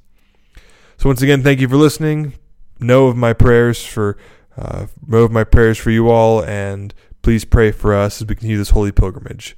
So 0.96 1.08
once 1.08 1.22
again, 1.22 1.42
thank 1.42 1.60
you 1.60 1.68
for 1.68 1.76
listening. 1.76 2.34
Know 2.80 3.06
of 3.06 3.16
my 3.16 3.32
prayers 3.32 3.84
for, 3.84 4.16
uh, 4.56 4.86
know 5.06 5.24
of 5.24 5.30
my 5.30 5.44
prayers 5.44 5.78
for 5.78 5.90
you 5.90 6.08
all, 6.08 6.42
and 6.42 6.94
please 7.22 7.44
pray 7.44 7.70
for 7.70 7.94
us 7.94 8.20
as 8.20 8.28
we 8.28 8.34
continue 8.34 8.58
this 8.58 8.70
holy 8.70 8.92
pilgrimage. 8.92 9.56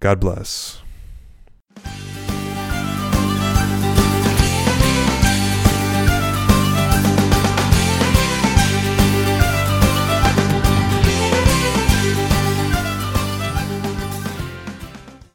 God 0.00 0.18
bless. 0.18 0.80